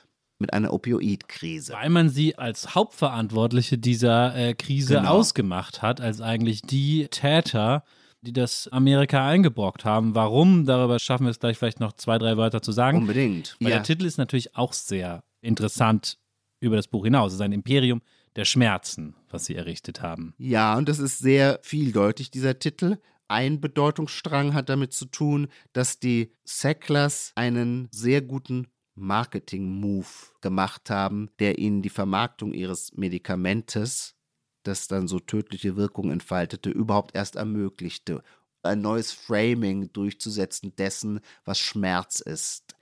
[0.43, 1.73] mit einer Opioidkrise.
[1.73, 5.13] Weil man sie als Hauptverantwortliche dieser äh, Krise genau.
[5.13, 7.85] ausgemacht hat, als eigentlich die Täter,
[8.21, 10.15] die das Amerika eingebrockt haben.
[10.15, 10.67] Warum?
[10.67, 12.99] Darüber schaffen wir es gleich vielleicht noch zwei, drei Wörter zu sagen.
[12.99, 13.57] Unbedingt.
[13.61, 13.77] Weil ja.
[13.77, 16.19] der Titel ist natürlich auch sehr interessant
[16.61, 17.33] über das Buch hinaus.
[17.33, 18.03] Es ist ein Imperium
[18.37, 20.35] der Schmerzen, was sie errichtet haben.
[20.39, 22.99] Ja, und das ist sehr vieldeutig, dieser Titel.
[23.29, 28.69] Ein Bedeutungsstrang hat damit zu tun, dass die Sacklers einen sehr guten
[29.03, 30.07] Marketing-Move
[30.41, 34.17] gemacht haben, der ihnen die Vermarktung ihres Medikamentes,
[34.63, 38.23] das dann so tödliche Wirkung entfaltete, überhaupt erst ermöglichte.
[38.63, 42.77] Ein neues Framing durchzusetzen dessen, was Schmerz ist.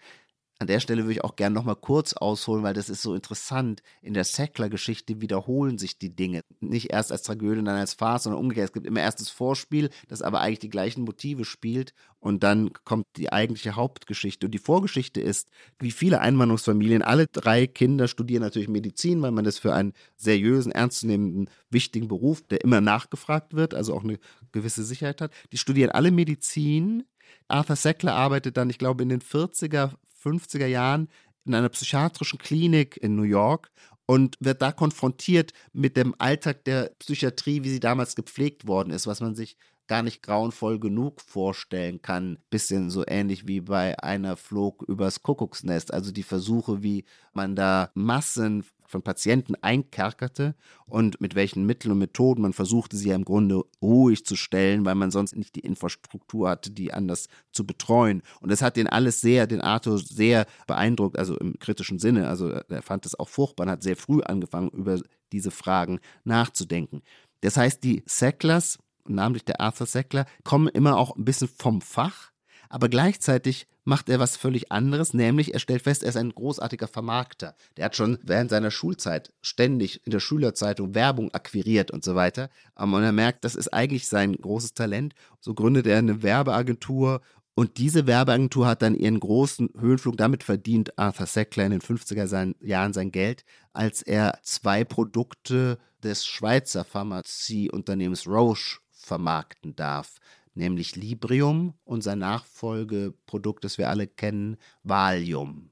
[0.61, 3.81] An der Stelle würde ich auch gerne nochmal kurz ausholen, weil das ist so interessant.
[4.03, 6.43] In der Sackler-Geschichte wiederholen sich die Dinge.
[6.61, 8.69] Nicht erst als Tragödie, dann als Farce, sondern umgekehrt.
[8.69, 11.95] Es gibt immer erst das Vorspiel, das aber eigentlich die gleichen Motive spielt.
[12.19, 14.49] Und dann kommt die eigentliche Hauptgeschichte.
[14.49, 15.49] Und die Vorgeschichte ist,
[15.79, 20.73] wie viele Einwanderungsfamilien, alle drei Kinder studieren natürlich Medizin, weil man das für einen seriösen,
[20.73, 24.19] ernstzunehmenden, wichtigen Beruf, der immer nachgefragt wird, also auch eine
[24.53, 25.33] gewisse Sicherheit hat.
[25.53, 27.05] Die studieren alle Medizin.
[27.49, 29.93] Arthur Sackler arbeitet dann, ich glaube, in den 40er,
[30.23, 31.09] 50er Jahren
[31.45, 33.71] in einer psychiatrischen Klinik in New York
[34.07, 39.07] und wird da konfrontiert mit dem Alltag der Psychiatrie, wie sie damals gepflegt worden ist,
[39.07, 39.57] was man sich
[39.91, 42.39] gar nicht grauenvoll genug vorstellen kann.
[42.49, 45.93] Bisschen so ähnlich wie bei einer flog übers Kuckucksnest.
[45.93, 50.55] Also die Versuche, wie man da Massen von Patienten einkerkerte
[50.87, 54.85] und mit welchen Mitteln und Methoden man versuchte, sie ja im Grunde ruhig zu stellen,
[54.85, 58.23] weil man sonst nicht die Infrastruktur hatte, die anders zu betreuen.
[58.41, 62.29] Und das hat den alles sehr, den Arthur sehr beeindruckt, also im kritischen Sinne.
[62.29, 65.01] Also er fand es auch furchtbar und hat sehr früh angefangen, über
[65.33, 67.03] diese Fragen nachzudenken.
[67.41, 68.79] Das heißt, die Sacklers
[69.15, 72.31] namentlich der Arthur Sackler, kommen immer auch ein bisschen vom Fach,
[72.69, 76.87] aber gleichzeitig macht er was völlig anderes, nämlich er stellt fest, er ist ein großartiger
[76.87, 77.57] Vermarkter.
[77.77, 82.51] Der hat schon während seiner Schulzeit ständig in der Schülerzeitung Werbung akquiriert und so weiter.
[82.79, 85.15] Ähm, und er merkt, das ist eigentlich sein großes Talent.
[85.41, 87.21] So gründet er eine Werbeagentur
[87.55, 92.55] und diese Werbeagentur hat dann ihren großen Höhenflug damit verdient, Arthur Sackler in den 50er
[92.65, 100.19] Jahren sein Geld, als er zwei Produkte des Schweizer Pharmazieunternehmens Roche vermarkten darf,
[100.55, 105.71] nämlich Librium und sein Nachfolgeprodukt, das wir alle kennen, Valium.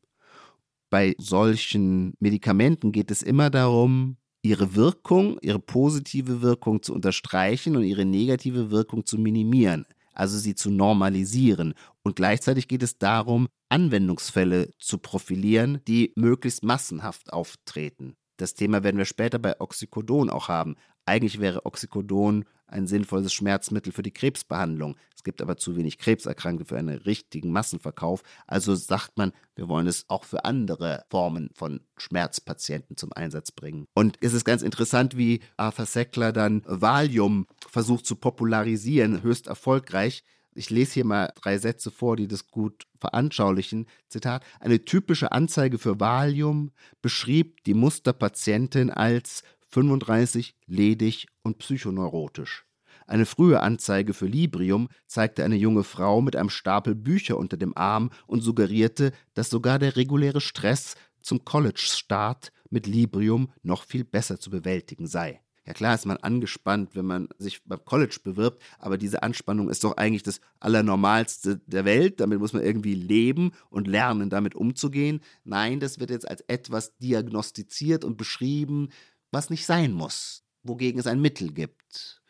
[0.91, 7.85] Bei solchen Medikamenten geht es immer darum, ihre Wirkung, ihre positive Wirkung zu unterstreichen und
[7.85, 11.75] ihre negative Wirkung zu minimieren, also sie zu normalisieren.
[12.03, 18.17] Und gleichzeitig geht es darum, Anwendungsfälle zu profilieren, die möglichst massenhaft auftreten.
[18.39, 20.77] Das Thema werden wir später bei Oxycodon auch haben.
[21.09, 24.95] Eigentlich wäre Oxycodon ein sinnvolles Schmerzmittel für die Krebsbehandlung.
[25.17, 28.23] Es gibt aber zu wenig Krebserkrankte für einen richtigen Massenverkauf.
[28.47, 33.87] Also sagt man, wir wollen es auch für andere Formen von Schmerzpatienten zum Einsatz bringen.
[33.95, 40.25] Und es ist ganz interessant, wie Arthur Sackler dann Valium versucht zu popularisieren, höchst erfolgreich.
[40.55, 43.87] Ich lese hier mal drei Sätze vor, die das gut veranschaulichen.
[44.09, 52.65] Zitat: Eine typische Anzeige für Valium beschrieb die Musterpatientin als 35, ledig und psychoneurotisch.
[53.07, 57.77] Eine frühe Anzeige für Librium zeigte eine junge Frau mit einem Stapel Bücher unter dem
[57.77, 64.39] Arm und suggerierte, dass sogar der reguläre Stress zum College-Start mit Librium noch viel besser
[64.39, 65.41] zu bewältigen sei.
[65.69, 69.85] Ja klar ist man angespannt, wenn man sich beim College bewirbt, aber diese Anspannung ist
[69.85, 72.21] doch eigentlich das Allernormalste der Welt.
[72.21, 75.21] Damit muss man irgendwie leben und lernen, damit umzugehen.
[75.45, 78.89] Nein, das wird jetzt als etwas diagnostiziert und beschrieben,
[79.31, 82.23] was nicht sein muss, wogegen es ein Mittel gibt,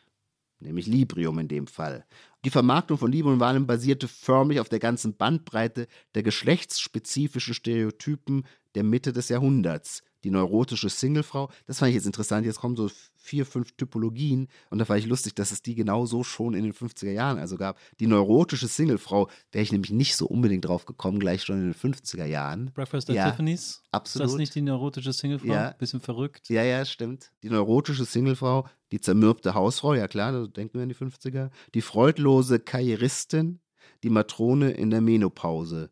[0.61, 2.07] nämlich Librium in dem Fall.
[2.45, 8.85] Die Vermarktung von Librium Valium basierte förmlich auf der ganzen Bandbreite der geschlechtsspezifischen Stereotypen der
[8.85, 11.51] Mitte des Jahrhunderts, die neurotische Singlefrau.
[11.67, 12.47] Das fand ich jetzt interessant.
[12.47, 16.07] Jetzt kommen so vier, fünf Typologien und da fand ich lustig, dass es die genau
[16.07, 17.79] so schon in den 50er Jahren also gab.
[18.01, 21.75] Die neurotische Singlefrau wäre ich nämlich nicht so unbedingt drauf gekommen, gleich schon in den
[21.75, 22.73] 50er Jahren.
[22.73, 23.83] Breakfast at ja, Tiffany's?
[23.93, 24.27] Absolut.
[24.27, 25.53] Ist das nicht die neurotische Singlefrau?
[25.53, 25.73] Ja.
[25.73, 26.49] Bisschen verrückt.
[26.49, 27.31] Ja, ja, stimmt.
[27.43, 31.51] Die neurotische Singlefrau, die zermürbte Hausfrau, ja klar, da denken wir an die 50er.
[31.75, 33.61] Die freudlose Karrieristin,
[34.03, 35.91] die Matrone in der Menopause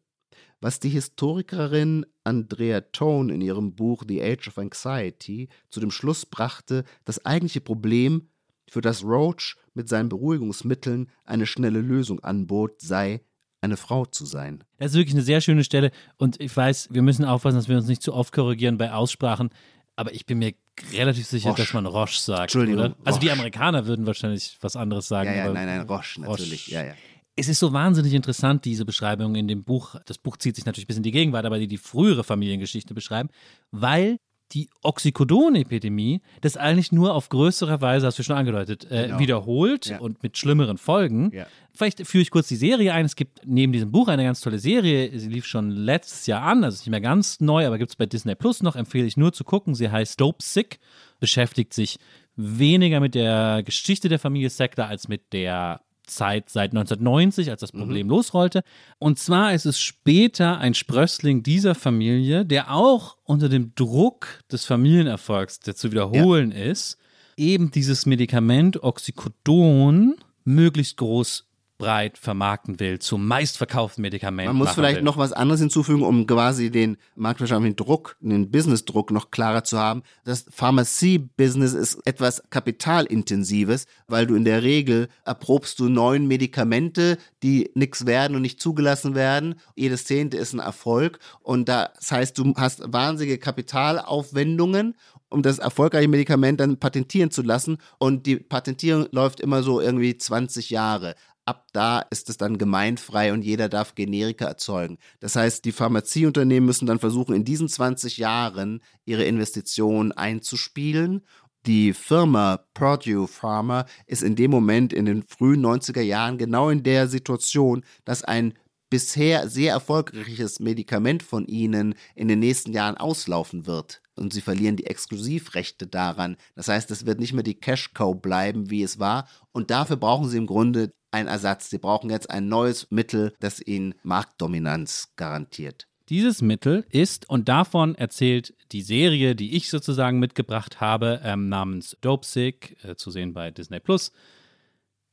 [0.66, 6.26] was die Historikerin Andrea Tone in ihrem Buch The Age of Anxiety zu dem Schluss
[6.26, 8.30] brachte, das eigentliche Problem,
[8.68, 13.20] für das Roach mit seinen Beruhigungsmitteln eine schnelle Lösung anbot, sei,
[13.60, 14.64] eine Frau zu sein.
[14.78, 17.76] Das ist wirklich eine sehr schöne Stelle und ich weiß, wir müssen aufpassen, dass wir
[17.76, 19.50] uns nicht zu oft korrigieren bei Aussprachen,
[19.94, 20.54] aber ich bin mir
[20.92, 21.62] relativ sicher, Roche.
[21.62, 22.42] dass man Roche sagt.
[22.42, 22.86] Entschuldigung.
[22.86, 22.96] Oder?
[23.04, 25.30] Also die Amerikaner würden wahrscheinlich was anderes sagen.
[25.30, 26.66] Ja, ja, nein, nein, Roche natürlich.
[26.66, 26.74] Roche.
[26.74, 26.94] Ja, ja
[27.36, 29.96] es ist so wahnsinnig interessant, diese Beschreibung in dem Buch.
[30.06, 33.28] Das Buch zieht sich natürlich bis in die Gegenwart, aber die die frühere Familiengeschichte beschreiben,
[33.70, 34.18] weil
[34.52, 39.18] die Oxycodon-Epidemie das eigentlich nur auf größere Weise, hast du schon angedeutet, äh, genau.
[39.18, 39.98] wiederholt ja.
[39.98, 41.32] und mit schlimmeren Folgen.
[41.32, 41.46] Ja.
[41.74, 43.04] Vielleicht führe ich kurz die Serie ein.
[43.04, 45.18] Es gibt neben diesem Buch eine ganz tolle Serie.
[45.18, 48.06] Sie lief schon letztes Jahr an, also nicht mehr ganz neu, aber gibt es bei
[48.06, 48.76] Disney Plus noch.
[48.76, 49.74] Empfehle ich nur zu gucken.
[49.74, 50.78] Sie heißt Dope Sick,
[51.18, 51.98] beschäftigt sich
[52.36, 57.72] weniger mit der Geschichte der Familie Sektor als mit der Zeit seit 1990, als das
[57.72, 57.80] mhm.
[57.80, 58.10] Problem mhm.
[58.10, 58.62] losrollte.
[58.98, 64.64] Und zwar ist es später ein Sprössling dieser Familie, der auch unter dem Druck des
[64.64, 66.64] Familienerfolgs, der zu wiederholen ja.
[66.64, 66.98] ist,
[67.36, 71.46] eben dieses Medikament Oxycodon möglichst groß
[71.78, 74.48] breit vermarkten will, zum meistverkauften Medikament.
[74.48, 75.02] Man muss vielleicht will.
[75.02, 80.02] noch was anderes hinzufügen, um quasi den marktwirtschaftlichen Druck, den Business-Druck noch klarer zu haben.
[80.24, 87.70] Das Pharmazie-Business ist etwas kapitalintensives, weil du in der Regel erprobst du neun Medikamente, die
[87.74, 89.56] nichts werden und nicht zugelassen werden.
[89.74, 94.94] Jedes zehnte ist ein Erfolg und das heißt, du hast wahnsinnige Kapitalaufwendungen
[95.28, 97.78] um das erfolgreiche Medikament dann patentieren zu lassen.
[97.98, 101.14] Und die Patentierung läuft immer so irgendwie 20 Jahre.
[101.46, 104.98] Ab da ist es dann gemeinfrei und jeder darf Generika erzeugen.
[105.20, 111.22] Das heißt, die Pharmazieunternehmen müssen dann versuchen, in diesen 20 Jahren ihre Investitionen einzuspielen.
[111.66, 116.82] Die Firma Purdue Pharma ist in dem Moment in den frühen 90er Jahren genau in
[116.82, 118.54] der Situation, dass ein
[118.90, 124.00] bisher sehr erfolgreiches Medikament von ihnen in den nächsten Jahren auslaufen wird.
[124.16, 126.36] Und sie verlieren die Exklusivrechte daran.
[126.54, 129.28] Das heißt, es wird nicht mehr die Cash Cow bleiben, wie es war.
[129.52, 131.70] Und dafür brauchen sie im Grunde einen Ersatz.
[131.70, 135.86] Sie brauchen jetzt ein neues Mittel, das ihnen Marktdominanz garantiert.
[136.08, 141.96] Dieses Mittel ist, und davon erzählt die Serie, die ich sozusagen mitgebracht habe, ähm, namens
[142.00, 144.12] Dopesick, äh, zu sehen bei Disney Plus.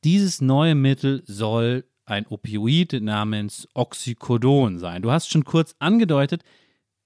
[0.04, 5.02] Dieses neue Mittel soll ein Opioid namens Oxycodon sein.
[5.02, 6.44] Du hast schon kurz angedeutet,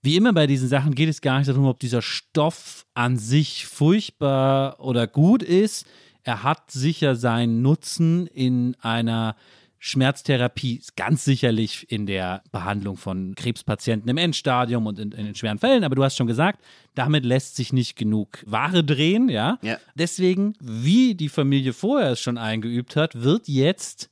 [0.03, 3.66] wie immer bei diesen Sachen geht es gar nicht darum, ob dieser Stoff an sich
[3.66, 5.86] furchtbar oder gut ist.
[6.22, 9.34] Er hat sicher seinen Nutzen in einer
[9.80, 15.84] Schmerztherapie ganz sicherlich in der Behandlung von Krebspatienten im Endstadium und in, in, schweren Fällen,
[15.84, 19.59] aber du hast schon gesagt, damit lässt sich nicht genug Ware drehen, ja?
[19.62, 19.78] ja.
[19.94, 24.11] Deswegen, wie die Familie vorher es schon eingeübt hat, wird jetzt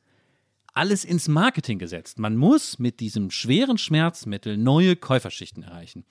[0.77, 2.19] alles ins Marketing gesetzt.
[2.19, 6.05] Man muss mit diesem schweren Schmerzmittel neue Käuferschichten erreichen.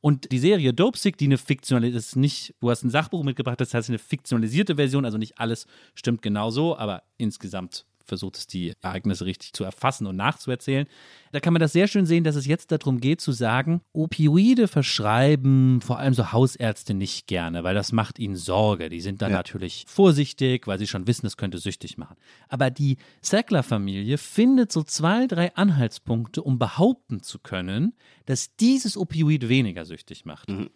[0.00, 3.74] Und die Serie Dopesick, die eine fiktionalisierte, ist nicht, du hast ein Sachbuch mitgebracht, das
[3.74, 8.74] heißt eine fiktionalisierte Version, also nicht alles stimmt genau so, aber insgesamt versucht es, die
[8.82, 10.86] Ereignisse richtig zu erfassen und nachzuerzählen.
[11.32, 14.68] Da kann man das sehr schön sehen, dass es jetzt darum geht zu sagen, Opioide
[14.68, 18.90] verschreiben vor allem so Hausärzte nicht gerne, weil das macht ihnen Sorge.
[18.90, 19.38] Die sind dann ja.
[19.38, 22.16] natürlich vorsichtig, weil sie schon wissen, es könnte süchtig machen.
[22.48, 27.94] Aber die Sackler-Familie findet so zwei, drei Anhaltspunkte, um behaupten zu können,
[28.26, 30.50] dass dieses Opioid weniger süchtig macht.
[30.50, 30.70] Mhm.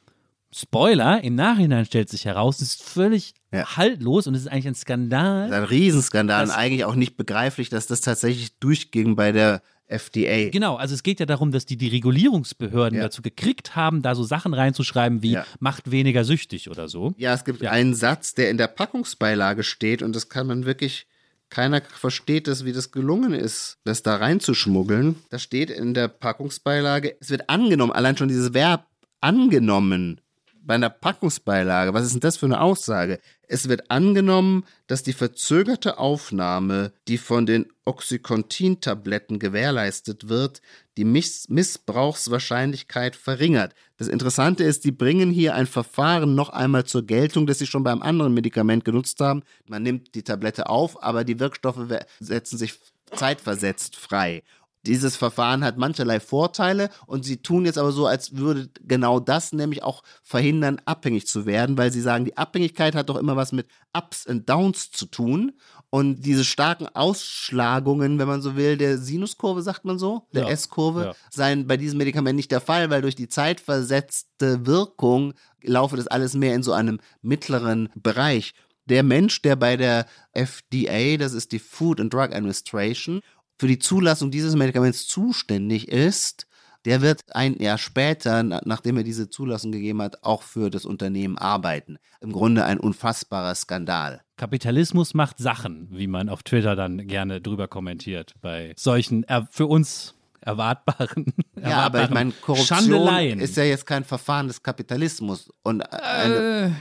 [0.56, 3.76] Spoiler, im Nachhinein stellt sich heraus, es ist völlig ja.
[3.76, 5.52] haltlos und es ist eigentlich ein Skandal.
[5.52, 10.50] ein Riesenskandal und eigentlich auch nicht begreiflich, dass das tatsächlich durchging bei der FDA.
[10.50, 13.04] Genau, also es geht ja darum, dass die die Regulierungsbehörden ja.
[13.04, 15.46] dazu gekriegt haben, da so Sachen reinzuschreiben wie ja.
[15.58, 17.14] macht weniger süchtig oder so.
[17.16, 17.72] Ja, es gibt ja.
[17.72, 21.08] einen Satz, der in der Packungsbeilage steht und das kann man wirklich
[21.50, 25.16] keiner versteht es, wie das gelungen ist, das da reinzuschmuggeln.
[25.30, 28.86] Da steht in der Packungsbeilage, es wird angenommen, allein schon dieses Verb
[29.20, 30.20] angenommen
[30.66, 33.20] bei einer Packungsbeilage, was ist denn das für eine Aussage?
[33.46, 40.62] Es wird angenommen, dass die verzögerte Aufnahme, die von den Oxycontin-Tabletten gewährleistet wird,
[40.96, 43.74] die Miss Missbrauchswahrscheinlichkeit verringert.
[43.98, 47.84] Das Interessante ist, die bringen hier ein Verfahren noch einmal zur Geltung, das sie schon
[47.84, 49.42] beim anderen Medikament genutzt haben.
[49.68, 51.86] Man nimmt die Tablette auf, aber die Wirkstoffe
[52.20, 52.74] setzen sich
[53.14, 54.42] zeitversetzt frei.
[54.86, 59.52] Dieses Verfahren hat mancherlei Vorteile und sie tun jetzt aber so, als würde genau das
[59.52, 63.52] nämlich auch verhindern, abhängig zu werden, weil sie sagen, die Abhängigkeit hat doch immer was
[63.52, 63.66] mit
[63.96, 65.52] Ups und Downs zu tun.
[65.90, 70.50] Und diese starken Ausschlagungen, wenn man so will, der Sinuskurve, sagt man so, der ja,
[70.50, 71.14] S-Kurve, ja.
[71.30, 76.34] seien bei diesem Medikament nicht der Fall, weil durch die zeitversetzte Wirkung laufe das alles
[76.34, 78.54] mehr in so einem mittleren Bereich
[78.86, 83.20] der Mensch, der bei der FDA, das ist die Food and Drug Administration,
[83.58, 86.46] für die Zulassung dieses Medikaments zuständig ist,
[86.84, 91.38] der wird ein Jahr später, nachdem er diese Zulassung gegeben hat, auch für das Unternehmen
[91.38, 91.96] arbeiten.
[92.20, 94.20] Im Grunde ein unfassbarer Skandal.
[94.36, 100.14] Kapitalismus macht Sachen, wie man auf Twitter dann gerne drüber kommentiert, bei solchen für uns
[100.40, 101.26] erwartbaren.
[101.64, 105.50] Ja, aber ich meine, Korruption ist ja jetzt kein Verfahren des Kapitalismus.
[105.62, 106.76] Und eine,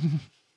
[0.00, 0.06] äh,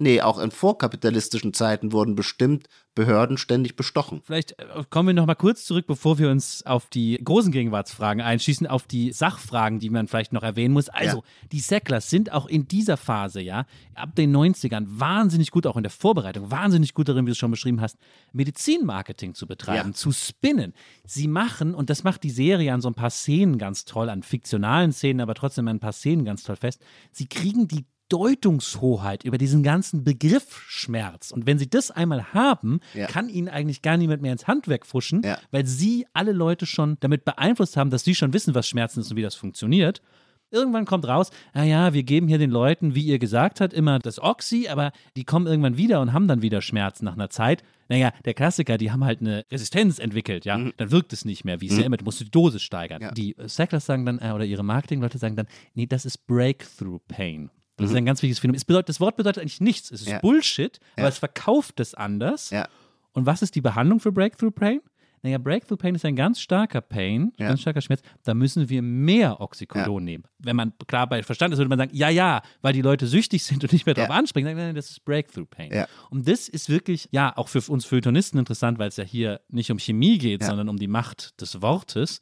[0.02, 4.22] Nee, auch in vorkapitalistischen Zeiten wurden bestimmt Behörden ständig bestochen.
[4.24, 8.22] Vielleicht äh, kommen wir noch mal kurz zurück, bevor wir uns auf die großen Gegenwartsfragen
[8.22, 10.88] einschießen, auf die Sachfragen, die man vielleicht noch erwähnen muss.
[10.88, 11.24] Also, ja.
[11.52, 15.84] die Sacklers sind auch in dieser Phase, ja, ab den 90ern wahnsinnig gut, auch in
[15.84, 17.97] der Vorbereitung, wahnsinnig gut darin, wie du es schon beschrieben hast,
[18.32, 19.93] Medizinmarketing zu betreiben, ja.
[19.93, 20.74] zu spinnen.
[21.06, 24.24] Sie machen, und das macht die Serie an so ein paar Szenen ganz toll, an
[24.24, 26.82] fiktionalen Szenen, aber trotzdem an ein paar Szenen ganz toll fest.
[27.12, 31.32] Sie kriegen die Deutungshoheit über diesen ganzen Begriff Schmerz.
[31.32, 33.07] Und wenn sie das einmal haben, ja.
[33.07, 35.38] kann ihnen eigentlich gar niemand mehr ins Handwerk fuschen, ja.
[35.51, 39.12] weil sie alle Leute schon damit beeinflusst haben, dass sie schon wissen, was Schmerzen ist
[39.12, 40.01] und wie das funktioniert.
[40.51, 44.20] Irgendwann kommt raus, naja, wir geben hier den Leuten, wie ihr gesagt habt, immer das
[44.20, 47.64] Oxy, aber die kommen irgendwann wieder und haben dann wieder Schmerzen nach einer Zeit.
[47.88, 50.74] Naja, der Klassiker, die haben halt eine Resistenz entwickelt, ja, mhm.
[50.78, 51.80] dann wirkt es nicht mehr, wie es mhm.
[51.80, 53.01] ja immer, du musst die Dosis steigern.
[53.01, 53.12] Ja.
[53.12, 57.51] Die Sacklers sagen dann, äh, oder ihre Marketingleute sagen dann, nee, das ist Breakthrough Pain.
[57.80, 57.96] Das mhm.
[57.96, 58.62] ist ein ganz wichtiges Phänomen.
[58.66, 59.92] Bedeutet, das Wort bedeutet eigentlich nichts.
[59.92, 60.20] Es ist ja.
[60.20, 61.10] Bullshit, aber ja.
[61.10, 62.50] es verkauft es anders.
[62.50, 62.68] Ja.
[63.14, 64.82] Und was ist die Behandlung für Breakthrough Pain?
[65.22, 67.50] naja, Breakthrough Pain ist ein ganz starker Pain, Ja.
[67.50, 68.02] ganz starker Schmerz.
[68.24, 70.24] Da müssen wir mehr Oxycodon nehmen.
[70.38, 73.44] Wenn man klar bei Verstand ist, würde man sagen, ja, ja, weil die Leute süchtig
[73.44, 74.06] sind und nicht mehr Ja.
[74.06, 74.56] anspringen.
[74.56, 75.72] Nein, nein, das ist Breakthrough Pain.
[75.74, 75.88] Ja.
[76.10, 79.72] Und das ist wirklich, ja, auch für uns Feuilletonisten interessant, weil es ja hier nicht
[79.72, 80.48] um Chemie geht, Ja.
[80.48, 82.22] sondern um die Macht des Wortes.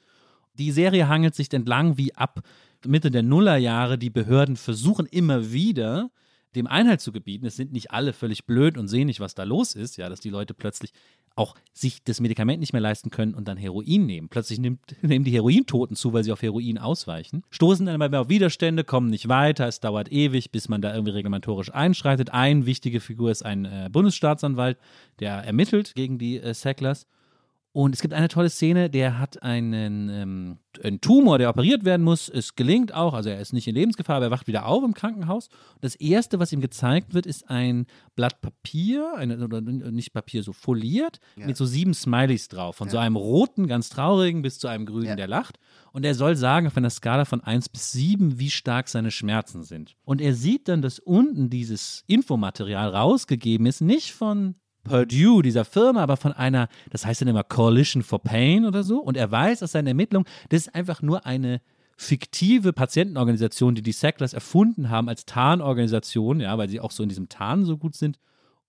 [0.55, 2.41] Die Serie hangelt sich entlang, wie ab
[2.85, 6.11] Mitte der Nullerjahre die Behörden versuchen immer wieder,
[6.55, 7.45] dem Einhalt zu gebieten.
[7.45, 10.19] Es sind nicht alle völlig blöd und sehen nicht, was da los ist, ja, dass
[10.19, 10.91] die Leute plötzlich
[11.35, 14.27] auch sich das Medikament nicht mehr leisten können und dann Heroin nehmen.
[14.27, 17.43] Plötzlich nimmt, nehmen die Herointoten zu, weil sie auf Heroin ausweichen.
[17.51, 21.13] Stoßen dann aber auf Widerstände, kommen nicht weiter, es dauert ewig, bis man da irgendwie
[21.13, 22.31] regulatorisch einschreitet.
[22.31, 24.77] Eine wichtige Figur ist ein äh, Bundesstaatsanwalt,
[25.19, 27.07] der ermittelt gegen die äh, Sacklers.
[27.77, 32.01] Und es gibt eine tolle Szene, der hat einen, ähm, einen Tumor, der operiert werden
[32.01, 32.27] muss.
[32.27, 34.95] Es gelingt auch, also er ist nicht in Lebensgefahr, aber er wacht wieder auf im
[34.95, 35.49] Krankenhaus.
[35.79, 40.53] Das erste, was ihm gezeigt wird, ist ein Blatt Papier, eine, oder nicht Papier, so
[40.53, 41.45] foliert, Ja.
[41.45, 42.77] mit so sieben Smileys drauf.
[42.77, 43.03] Von so Ja.
[43.03, 45.15] einem roten, ganz traurigen bis zu einem grünen, Ja.
[45.15, 45.59] der lacht.
[45.91, 49.61] Und er soll sagen, auf einer Skala von 1 bis 7, wie stark seine Schmerzen
[49.61, 49.95] sind.
[50.03, 54.55] Und er sieht dann, dass unten dieses Infomaterial rausgegeben ist, nicht von
[54.87, 58.99] Purdue, dieser Firma, aber von einer, das heißt dann immer Coalition for Pain oder so.
[58.99, 61.61] Und er weiß aus seinen Ermittlungen, das ist einfach nur eine
[61.97, 67.09] fiktive Patientenorganisation, die die Sacklers erfunden haben als Tarnorganisation, ja, weil sie auch so in
[67.09, 68.19] diesem Tarn so gut sind,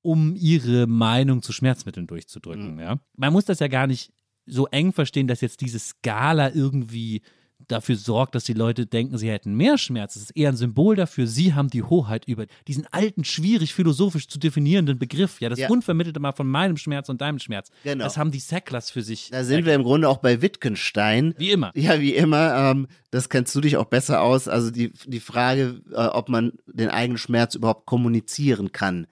[0.00, 2.98] um ihre Meinung zu Schmerzmitteln durchzudrücken, ja.
[3.16, 4.12] Man muss das ja gar nicht
[4.46, 7.20] so eng verstehen, dass jetzt diese Skala irgendwie
[7.66, 10.16] dafür sorgt, dass die Leute denken, sie hätten mehr Schmerz.
[10.16, 14.28] Es ist eher ein Symbol dafür, sie haben die Hoheit über diesen alten, schwierig philosophisch
[14.28, 15.40] zu definierenden Begriff.
[15.40, 15.68] Ja, das Ja.
[15.68, 17.70] Unvermittelte mal von meinem Schmerz und deinem Schmerz.
[17.82, 18.04] Genau.
[18.04, 19.30] Das haben die Sacklers für sich.
[19.30, 21.34] Da sind wir im Grunde auch bei Wittgenstein.
[21.36, 21.72] Wie immer.
[21.74, 22.54] Ja, wie immer.
[22.70, 24.46] Ähm, das kennst du dich auch besser aus.
[24.48, 29.06] Also die, die Frage, äh, ob man den eigenen Schmerz überhaupt kommunizieren kann.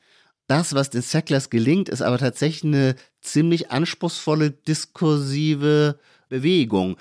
[0.47, 6.97] Das, was den Sacklers gelingt, ist aber tatsächlich eine ziemlich anspruchsvolle diskursive Bewegung,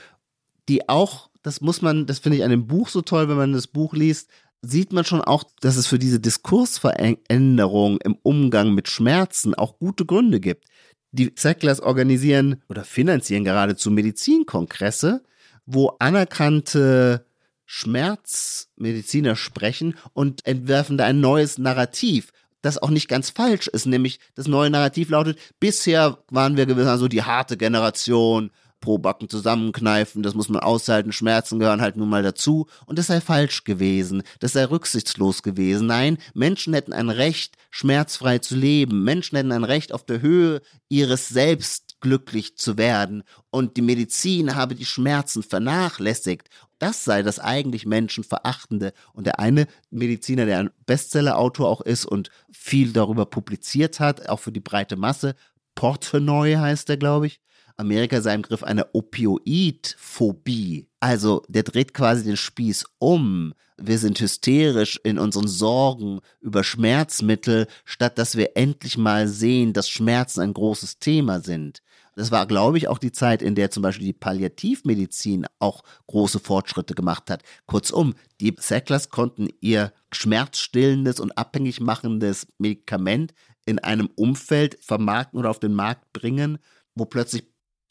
[0.67, 3.53] die auch, das muss man, das finde ich an dem Buch so toll, wenn man
[3.53, 4.31] das Buch liest,
[4.63, 10.07] sieht man schon auch, dass es für diese Diskursveränderung im Umgang mit Schmerzen auch gute
[10.07, 10.65] Gründe gibt.
[11.11, 15.21] Die Sacklers organisieren oder finanzieren geradezu Medizinkongresse,
[15.67, 17.27] wo anerkannte
[17.65, 22.31] Schmerzmediziner sprechen und entwerfen da ein neues Narrativ,
[22.63, 23.85] das auch nicht ganz falsch ist.
[23.85, 28.49] Nämlich das neue Narrativ lautet, bisher waren wir gewissermaßen so die harte Generation,
[28.81, 33.07] pro Backen zusammenkneifen, das muss man aushalten, Schmerzen gehören halt nun mal dazu und das
[33.07, 35.87] sei falsch gewesen, das sei rücksichtslos gewesen.
[35.87, 40.61] Nein, Menschen hätten ein Recht, schmerzfrei zu leben, Menschen hätten ein Recht, auf der Höhe
[40.89, 46.49] ihres Selbst glücklich zu werden und die Medizin habe die Schmerzen vernachlässigt.
[46.77, 48.93] Das sei das eigentlich Menschenverachtende.
[49.13, 54.41] Und der eine Mediziner, der ein Bestsellerautor auch ist und viel darüber publiziert hat, auch
[54.41, 55.35] für die breite Masse,
[55.73, 57.39] Portenoy heißt er, glaube ich,
[57.77, 60.87] Amerika sei im Griff einer Opioidphobie.
[60.99, 63.53] Also der dreht quasi den Spieß um.
[63.77, 69.89] Wir sind hysterisch in unseren Sorgen über Schmerzmittel, statt dass wir endlich mal sehen, dass
[69.89, 71.81] Schmerzen ein großes Thema sind.
[72.15, 76.39] Das war, glaube ich, auch die Zeit, in der zum Beispiel die Palliativmedizin auch große
[76.39, 77.43] Fortschritte gemacht hat.
[77.65, 83.33] Kurzum, die Sacklers konnten ihr schmerzstillendes und abhängig machendes Medikament
[83.65, 86.57] in einem Umfeld vermarkten oder auf den Markt bringen,
[86.95, 87.43] wo plötzlich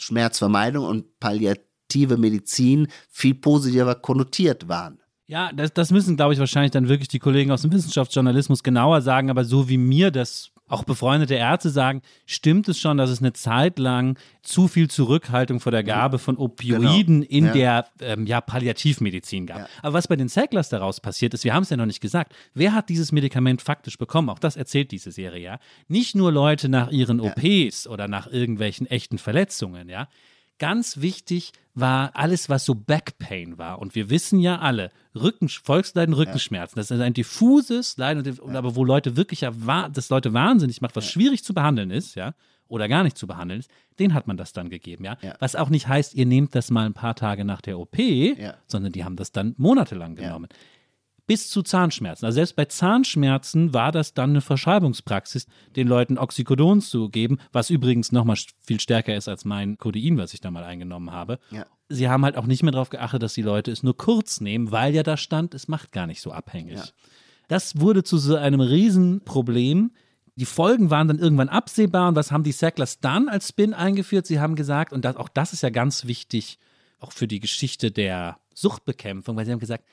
[0.04, 5.00] Schmerzvermeidung und palliative Medizin viel positiver konnotiert waren.
[5.26, 9.00] Ja, das, das müssen, glaube ich, wahrscheinlich dann wirklich die Kollegen aus dem Wissenschaftsjournalismus genauer
[9.00, 13.20] sagen, aber so wie mir das auch befreundete Ärzte sagen, stimmt es schon, dass es
[13.20, 17.30] eine Zeit lang zu viel Zurückhaltung vor der Gabe von Opioiden Genau.
[17.30, 17.52] in Ja.
[17.52, 19.58] der ähm, ja, Palliativmedizin gab.
[19.58, 19.68] Ja.
[19.82, 22.34] Aber was bei den Sacklers daraus passiert ist, wir haben es ja noch nicht gesagt,
[22.54, 24.30] wer hat dieses Medikament faktisch bekommen?
[24.30, 25.58] Auch das erzählt diese Serie, ja.
[25.88, 27.20] Nicht nur Leute nach ihren.
[27.20, 30.08] OPs oder nach irgendwelchen echten Verletzungen, ja.
[30.58, 33.80] Ganz wichtig war alles, was so Backpain war.
[33.80, 38.56] Und wir wissen ja alle, Rücken, Volksleiden, Rückenschmerzen, das ist ein diffuses Leiden, und, und
[38.56, 39.52] aber wo Leute wirklich, ja,
[39.88, 42.34] das Leute wahnsinnig macht, was schwierig zu behandeln ist, ja,
[42.68, 45.16] oder gar nicht zu behandeln ist, den hat man das dann gegeben, ja.
[45.22, 45.34] Ja.
[45.40, 48.54] Was auch nicht heißt, ihr nehmt das mal ein paar Tage nach der OP, Ja.
[48.66, 50.22] sondern die haben das dann monatelang Ja.
[50.28, 50.48] genommen.
[51.26, 52.26] Bis zu Zahnschmerzen.
[52.26, 57.70] Also selbst bei Zahnschmerzen war das dann eine Verschreibungspraxis, den Leuten Oxycodon zu geben, was
[57.70, 61.38] übrigens nochmal viel stärker ist als mein Codein, was ich da mal eingenommen habe.
[61.50, 61.64] Ja.
[61.88, 64.70] Sie haben halt auch nicht mehr darauf geachtet, dass die Leute es nur kurz nehmen,
[64.70, 66.76] weil ja da stand, es macht gar nicht so abhängig.
[66.76, 66.84] Ja.
[67.48, 69.92] Das wurde zu so einem Riesenproblem.
[70.36, 72.08] Die Folgen waren dann irgendwann absehbar.
[72.08, 74.26] Und was haben die Sacklers dann als Spin eingeführt?
[74.26, 76.58] Sie haben gesagt, und das, auch das ist ja ganz wichtig,
[76.98, 79.84] auch für die Geschichte der Suchtbekämpfung, weil sie haben gesagt,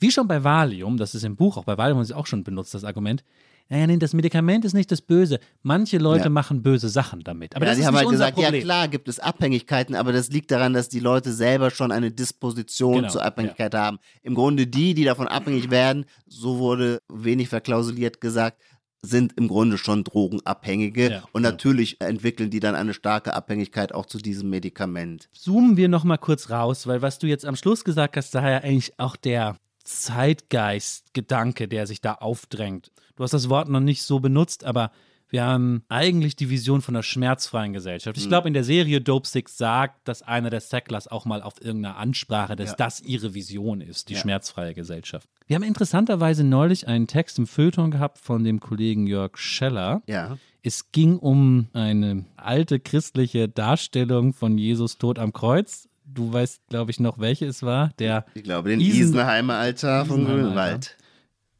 [0.00, 2.44] wie schon bei Valium, das ist im Buch, auch bei Valium haben sie auch schon
[2.44, 3.24] benutzt, das Argument,
[3.68, 5.40] naja, nee, das Medikament ist nicht das Böse.
[5.62, 6.30] Manche Leute Ja.
[6.30, 7.56] machen böse Sachen damit.
[7.56, 8.62] Aber ja, das die ist haben nicht halt gesagt, ja Problem.
[8.62, 12.94] klar gibt es Abhängigkeiten, aber das liegt daran, dass die Leute selber schon eine Disposition
[12.98, 13.98] Genau, zur Abhängigkeit haben.
[14.22, 18.62] Im Grunde die, die davon abhängig werden, so wurde wenig verklausuliert gesagt,
[19.02, 21.50] sind im Grunde schon Drogenabhängige Ja, und ja.
[21.50, 25.28] natürlich entwickeln die dann eine starke Abhängigkeit auch zu diesem Medikament.
[25.32, 28.48] Zoomen wir noch mal kurz raus, weil was du jetzt am Schluss gesagt hast, da
[28.48, 29.56] ja eigentlich auch der
[29.86, 32.90] Zeitgeist-Gedanke, der sich da aufdrängt.
[33.16, 34.90] Du hast das Wort noch nicht so benutzt, aber
[35.28, 38.16] wir haben eigentlich die Vision von einer schmerzfreien Gesellschaft.
[38.16, 38.22] Mhm.
[38.22, 41.60] Ich glaube, in der Serie Dope Six sagt, dass einer der Sacklers auch mal auf
[41.60, 42.76] irgendeiner Ansprache, dass Ja.
[42.76, 44.20] das ihre Vision ist, die Ja.
[44.20, 45.28] schmerzfreie Gesellschaft.
[45.48, 50.02] Wir haben interessanterweise neulich einen Text im Feuilleton gehabt von dem Kollegen Jörg Scheller.
[50.06, 50.38] Ja.
[50.62, 55.88] Es ging um eine alte christliche Darstellung von Jesus Tod am Kreuz.
[56.08, 57.90] Du weißt, glaube ich, noch, welche es war.
[57.98, 60.96] Der, Ich glaube, den Isen- Isenheimer Altar von Isenheimer Grünwald.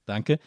[0.07, 0.39] danke,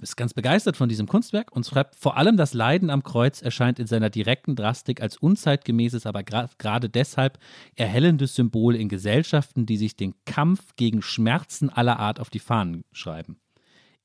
[0.00, 3.78] ist ganz begeistert von diesem Kunstwerk und schreibt, vor allem das Leiden am Kreuz erscheint
[3.78, 7.38] in seiner direkten Drastik als unzeitgemäßes, aber gerade deshalb
[7.76, 12.84] erhellendes Symbol in Gesellschaften, die sich den Kampf gegen Schmerzen aller Art auf die Fahnen
[12.92, 13.36] schreiben.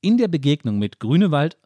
[0.00, 1.58] In der Begegnung mit Grünewald,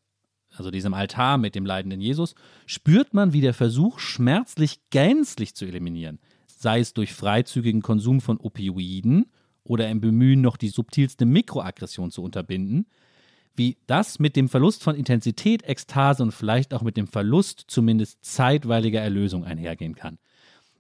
[0.57, 2.35] also diesem Altar mit dem leidenden Jesus,
[2.67, 6.19] spürt man, wie der Versuch, schmerzlich gänzlich zu eliminieren,
[6.63, 9.27] sei es durch freizügigen Konsum von Opioiden
[9.65, 12.87] oder im Bemühen, noch die subtilste Mikroaggression zu unterbinden,
[13.55, 18.25] wie das mit dem Verlust von Intensität, Ekstase und vielleicht auch mit dem Verlust zumindest
[18.25, 20.19] zeitweiliger Erlösung einhergehen kann.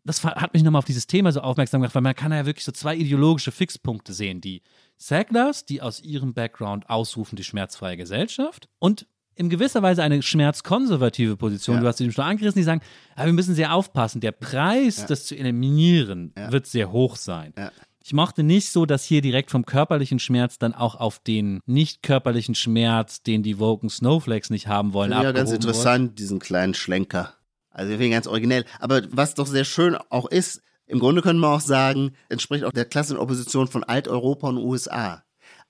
[0.04, 2.64] Das hat mich nochmal auf dieses Thema so aufmerksam gemacht, weil man kann ja wirklich
[2.64, 4.40] so zwei ideologische Fixpunkte sehen.
[4.40, 4.62] Die
[4.96, 11.36] Sacklers, die aus ihrem Background ausrufen die schmerzfreie Gesellschaft und in gewisser Weise eine schmerzkonservative
[11.36, 11.76] Position.
[11.76, 11.82] Ja.
[11.82, 12.82] Du hast sie schon angerissen, die sagen,
[13.16, 14.20] aber wir müssen sehr aufpassen.
[14.20, 16.52] Der Preis, das zu eliminieren, Ja.
[16.52, 17.52] wird sehr hoch sein.
[17.56, 17.70] Ja.
[18.04, 22.02] Ich mochte nicht so, dass hier direkt vom körperlichen Schmerz dann auch auf den nicht
[22.02, 26.38] körperlichen Schmerz, den die Woken Snowflakes nicht haben wollen, ich ja ganz abgehoben interessant, diesen
[26.40, 27.34] kleinen Schlenker.
[27.70, 28.64] Also ich finde ihn ganz originell.
[28.80, 32.72] Aber was doch sehr schön auch ist, im Grunde können wir auch sagen, entspricht auch
[32.72, 35.22] der klassischen Opposition von Alteuropa und USA.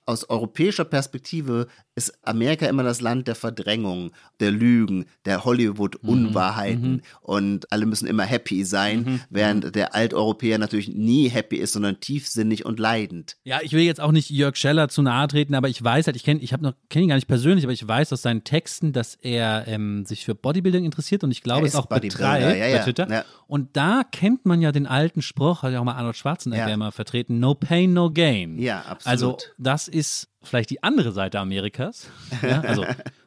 [0.05, 7.71] Aus europäischer Perspektive ist Amerika immer das Land der Verdrängung, der Lügen, der Hollywood-Unwahrheiten und
[7.71, 12.79] alle müssen immer happy sein, während der Alteuropäer natürlich nie happy ist, sondern tiefsinnig und
[12.79, 13.37] leidend.
[13.43, 16.15] Ja, ich will jetzt auch nicht Jörg Scheller zu nahe treten, aber ich weiß halt,
[16.15, 18.93] ich kenne ich noch kenne ihn gar nicht persönlich, aber ich weiß aus seinen Texten,
[18.93, 22.49] dass er ähm, sich für Bodybuilding interessiert und ich glaube es ist auch betreibt ja,
[22.49, 23.09] bei ja, Twitter.
[23.09, 23.25] ja.
[23.47, 26.73] Und da kennt man ja den alten Spruch, hat ja auch mal Arnold Schwarzenegger Ja.
[26.73, 28.57] immer vertreten, no pain, no gain.
[28.57, 29.05] Ja, absolut.
[29.05, 32.07] Also das ist vielleicht die andere Seite Amerikas.
[32.41, 32.85] Ja, also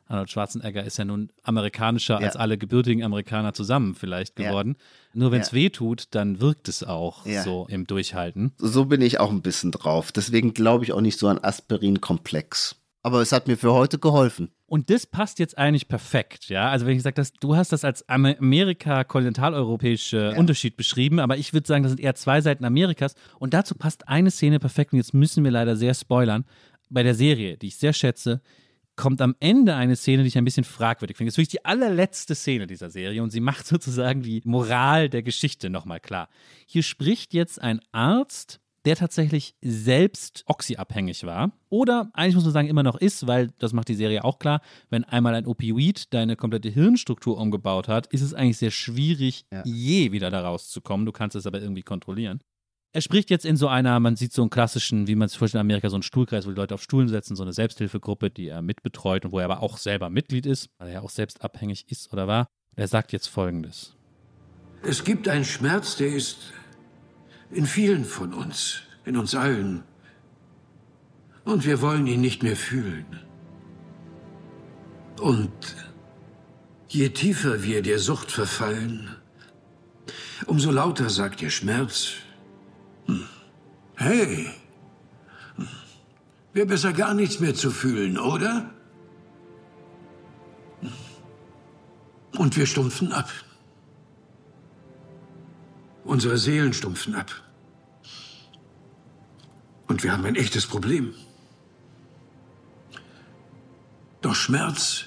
[0.08, 2.26] Arnold Schwarzenegger ist ja nun amerikanischer Ja.
[2.26, 4.48] als alle gebürtigen Amerikaner zusammen vielleicht Ja.
[4.50, 4.76] geworden.
[5.14, 5.54] Nur wenn es Ja.
[5.56, 7.42] weh tut, dann wirkt es auch Ja.
[7.42, 8.52] so im Durchhalten.
[8.58, 10.12] So bin ich auch ein bisschen drauf.
[10.12, 12.76] Deswegen glaube ich auch nicht so an Aspirin-Komplex.
[13.02, 14.50] Aber es hat mir für heute geholfen.
[14.68, 16.68] Und das passt jetzt eigentlich perfekt, ja.
[16.70, 21.52] Also wenn ich sage, dass du hast das als Am- Amerika-kontinentaleuropäische Unterschied beschrieben, aber ich
[21.52, 23.14] würde sagen, das sind eher zwei Seiten Amerikas.
[23.38, 24.92] Und dazu passt eine Szene perfekt.
[24.92, 26.44] Und jetzt müssen wir leider sehr spoilern.
[26.88, 28.40] Bei der Serie, die ich sehr schätze,
[28.96, 31.28] kommt am Ende eine Szene, die ich ein bisschen fragwürdig finde.
[31.28, 35.22] Das ist wirklich die allerletzte Szene dieser Serie und sie macht sozusagen die Moral der
[35.22, 36.28] Geschichte nochmal klar.
[36.66, 42.68] Hier spricht jetzt ein Arzt, der tatsächlich selbst oxyabhängig war oder eigentlich muss man sagen
[42.68, 44.60] immer noch ist, weil das macht die Serie auch klar,
[44.90, 49.62] wenn einmal ein Opioid deine komplette Hirnstruktur umgebaut hat, ist es eigentlich sehr schwierig, Ja.
[49.66, 51.04] je wieder da rauszukommen.
[51.04, 52.40] Du kannst es aber irgendwie kontrollieren.
[52.96, 55.60] Er spricht jetzt in so einer, man sieht so einen klassischen, wie man es vorstellt
[55.60, 58.48] in Amerika, so einen Stuhlkreis, wo die Leute auf Stuhlen setzen, so eine Selbsthilfegruppe, die
[58.48, 61.44] er mitbetreut und wo er aber auch selber Mitglied ist, weil er ja auch selbst
[61.44, 62.46] abhängig ist oder war.
[62.74, 63.94] Er sagt jetzt folgendes.
[64.82, 66.54] Es gibt einen Schmerz, der ist
[67.50, 69.82] in vielen von uns, in uns allen.
[71.44, 73.04] Und wir wollen ihn nicht mehr fühlen.
[75.20, 75.76] Und
[76.88, 79.14] je tiefer wir der Sucht verfallen,
[80.46, 82.25] umso lauter sagt der Schmerz, "Hm,
[83.96, 84.50] hey,
[86.52, 88.70] wäre besser gar nichts mehr zu fühlen, oder?
[92.36, 93.30] Und wir stumpfen ab.
[96.04, 97.30] Unsere Seelen stumpfen ab.
[99.86, 101.14] Und wir haben ein echtes Problem.
[104.20, 105.06] Doch Schmerz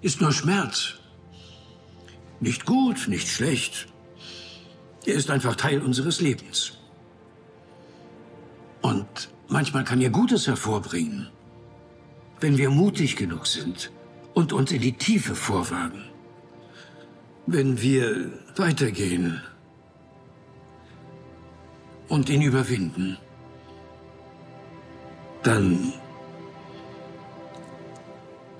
[0.00, 0.94] ist nur Schmerz.
[2.40, 3.86] Nicht gut, nicht schlecht.
[5.06, 6.78] Er ist einfach Teil unseres Lebens.
[8.84, 11.28] Und manchmal kann er Gutes hervorbringen,
[12.40, 13.90] wenn wir mutig genug sind
[14.34, 16.04] und uns in die Tiefe vorwagen.
[17.46, 19.40] Wenn wir weitergehen
[22.08, 23.16] und ihn überwinden,
[25.42, 25.94] dann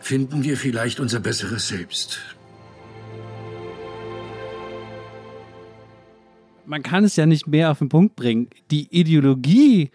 [0.01, 2.19] finden wir vielleicht unser besseres Selbst.
[6.65, 8.49] Man kann es ja nicht mehr auf den Punkt bringen.
[8.71, 9.91] Die Ideologie,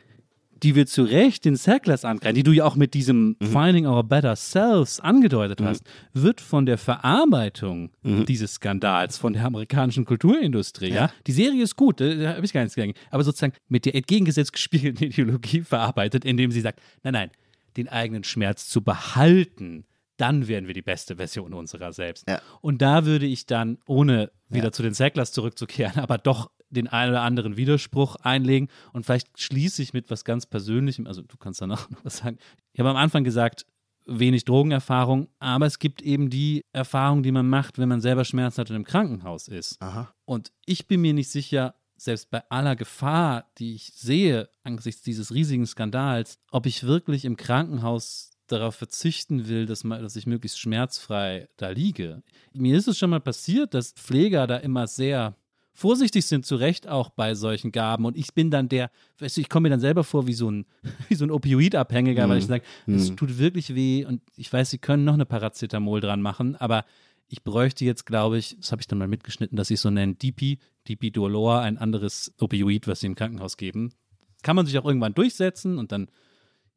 [0.63, 3.45] die wir zu Recht den Sacklers angreifen, die du ja auch mit diesem mhm.
[3.45, 5.65] Finding Our Better Selves angedeutet mhm.
[5.65, 5.83] hast,
[6.13, 8.25] wird von der Verarbeitung mhm.
[8.25, 12.53] dieses Skandals, von der amerikanischen Kulturindustrie, ja, ja die Serie ist gut, da habe ich
[12.53, 17.13] gar nichts gegen, aber sozusagen mit der entgegengesetzt gespiegelten Ideologie verarbeitet, indem sie sagt, nein,
[17.13, 17.31] nein,
[17.77, 19.85] den eigenen Schmerz zu behalten,
[20.17, 22.27] dann werden wir die beste Version unserer selbst.
[22.27, 22.41] Ja.
[22.61, 24.71] Und da würde ich dann, ohne wieder ja.
[24.71, 29.81] zu den Sacklers zurückzukehren, aber doch den einen oder anderen Widerspruch einlegen und vielleicht schließe
[29.81, 32.37] ich mit was ganz Persönlichem, also du kannst danach noch was sagen.
[32.73, 33.65] Ich habe am Anfang gesagt,
[34.05, 38.61] wenig Drogenerfahrung, aber es gibt eben die Erfahrung, die man macht, wenn man selber Schmerzen
[38.61, 39.81] hat und im Krankenhaus ist.
[39.81, 40.13] Aha.
[40.25, 45.33] Und ich bin mir nicht sicher, selbst bei aller Gefahr, die ich sehe angesichts dieses
[45.33, 50.59] riesigen Skandals, ob ich wirklich im Krankenhaus darauf verzichten will, dass, mal, dass ich möglichst
[50.59, 52.23] schmerzfrei da liege.
[52.53, 55.35] Mir ist es schon mal passiert, dass Pfleger da immer sehr
[55.79, 58.05] vorsichtig sind, zu Recht auch bei solchen Gaben.
[58.05, 60.51] Und ich bin dann der, weißt du, ich komme mir dann selber vor wie so
[60.51, 60.65] ein,
[61.07, 62.31] wie so ein Opioidabhängiger, mhm.
[62.31, 63.17] weil ich sage, es mhm.
[63.17, 66.85] tut wirklich weh und ich weiß, sie können noch eine Paracetamol dran machen, aber
[67.29, 69.89] ich bräuchte jetzt, glaube ich, das habe ich dann mal mitgeschnitten, dass sie es so
[69.89, 70.57] nennen, DP,
[70.87, 73.93] DP Dolor, ein anderes Opioid, was sie im Krankenhaus geben.
[74.41, 76.09] Kann man sich auch irgendwann durchsetzen und dann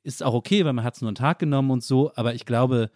[0.03, 2.35] ist es auch okay, weil man hat es nur einen Tag genommen und so, aber
[2.35, 2.91] ich glaube,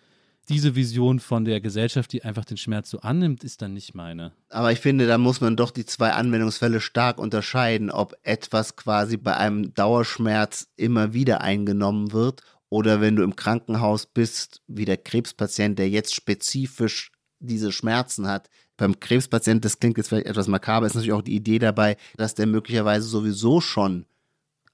[0.48, 4.32] diese Vision von der Gesellschaft, die einfach den Schmerz so annimmt, ist dann nicht meine.
[4.48, 9.16] Aber ich finde, da muss man doch die zwei Anwendungsfälle stark unterscheiden, ob etwas quasi
[9.16, 14.96] bei einem Dauerschmerz immer wieder eingenommen wird oder wenn du im Krankenhaus bist, wie der
[14.96, 18.48] Krebspatient, der jetzt spezifisch diese Schmerzen hat.
[18.76, 22.34] Beim Krebspatient, das klingt jetzt vielleicht etwas makaber, ist natürlich auch die Idee dabei, dass
[22.34, 24.06] der möglicherweise sowieso schon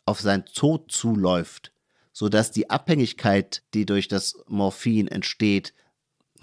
[0.05, 1.72] auf seinen Tod zuläuft
[2.23, 5.75] sodass die Abhängigkeit, die durch das Morphin entsteht,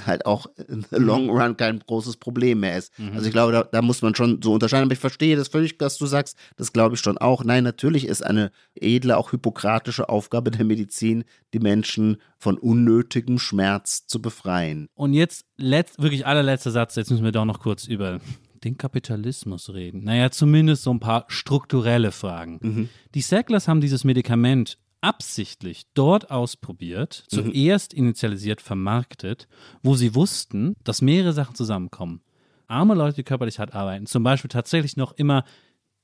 [0.05, 1.29] halt auch in the long mhm.
[1.29, 2.99] run kein großes Problem mehr ist.
[2.99, 3.13] Mhm.
[3.13, 4.83] Also ich glaube, da, da, muss man schon so unterscheiden.
[4.83, 6.37] Aber ich verstehe das völlig, was du sagst.
[6.57, 7.45] Das glaube ich schon auch.
[7.45, 11.23] Nein, natürlich ist eine edle, auch hypokratische Aufgabe der Medizin,
[11.53, 14.89] die Menschen von unnötigem Schmerz zu befreien.
[14.95, 16.97] Und jetzt letzt, wirklich allerletzter Satz.
[16.97, 18.19] Jetzt müssen wir doch noch kurz über
[18.65, 20.03] den Kapitalismus reden.
[20.03, 22.59] Naja, zumindest so ein paar strukturelle Fragen.
[22.61, 22.89] Mhm.
[23.15, 27.35] Die Sacklers haben dieses Medikament absichtlich dort ausprobiert, mhm.
[27.35, 29.47] zuerst initialisiert vermarktet,
[29.81, 32.21] wo sie wussten, dass mehrere Sachen zusammenkommen.
[32.67, 35.43] Arme Leute, die körperlich hart arbeiten, zum Beispiel tatsächlich noch immer,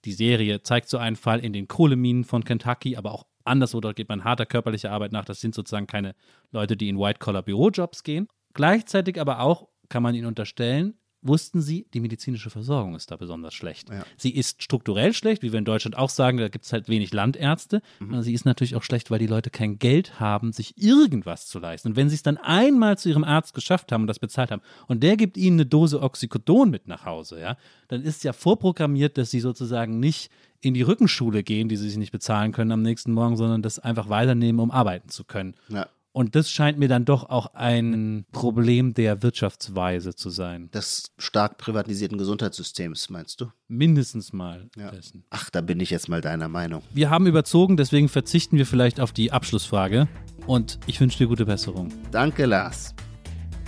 [0.06, 3.96] die Serie zeigt so einen Fall in den Kohleminen von Kentucky, aber auch anderswo, dort
[3.96, 5.26] geht man harter körperlicher Arbeit nach.
[5.26, 6.16] Das sind sozusagen keine
[6.52, 8.28] Leute, die in White-Collar-Bürojobs gehen.
[8.54, 10.96] Gleichzeitig aber auch, kann man ihnen unterstellen,
[11.28, 13.90] wussten sie, die medizinische Versorgung ist da besonders schlecht.
[13.90, 14.06] Ja.
[14.18, 17.14] Sie ist strukturell schlecht, wie wir in Deutschland auch sagen, da gibt es halt wenig
[17.14, 17.82] Landärzte.
[18.00, 18.22] Mhm.
[18.22, 21.90] Sie ist natürlich auch schlecht, weil die Leute kein Geld haben, sich irgendwas zu leisten.
[21.90, 24.62] Und wenn sie es dann einmal zu ihrem Arzt geschafft haben und das bezahlt haben
[24.88, 27.58] und der gibt ihnen eine Dose Oxycodon mit nach Hause, ja,
[27.88, 30.30] dann ist ja vorprogrammiert, dass sie sozusagen nicht
[30.62, 33.78] in die Rückenschule gehen, die sie sich nicht bezahlen können am nächsten Morgen, sondern das
[33.78, 35.56] einfach weiternehmen, um arbeiten zu können.
[35.70, 35.88] Ja.
[36.16, 40.72] Und das scheint mir dann doch auch ein Problem der Wirtschaftsweise zu sein.
[40.72, 43.52] Des stark privatisierten Gesundheitssystems, meinst du?
[43.68, 44.92] Mindestens mal ja.
[44.92, 45.26] dessen.
[45.30, 46.84] Ach, da bin ich jetzt mal deiner Meinung.
[46.94, 50.08] Wir haben überzogen, deswegen verzichten wir vielleicht auf die Abschlussfrage.
[50.48, 51.90] Und ich wünsche dir gute Besserung.
[52.12, 52.96] Danke, Lars.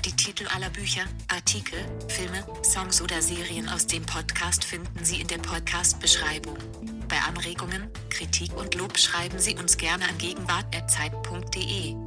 [0.06, 5.28] Die Titel aller Bücher, Artikel, Filme, Songs oder Serien aus dem Podcast finden Sie in
[5.28, 6.56] der Podcast-Beschreibung.
[7.10, 12.07] Bei Anregungen, Kritik und Lob schreiben Sie uns gerne an gegenwart.zeit.de.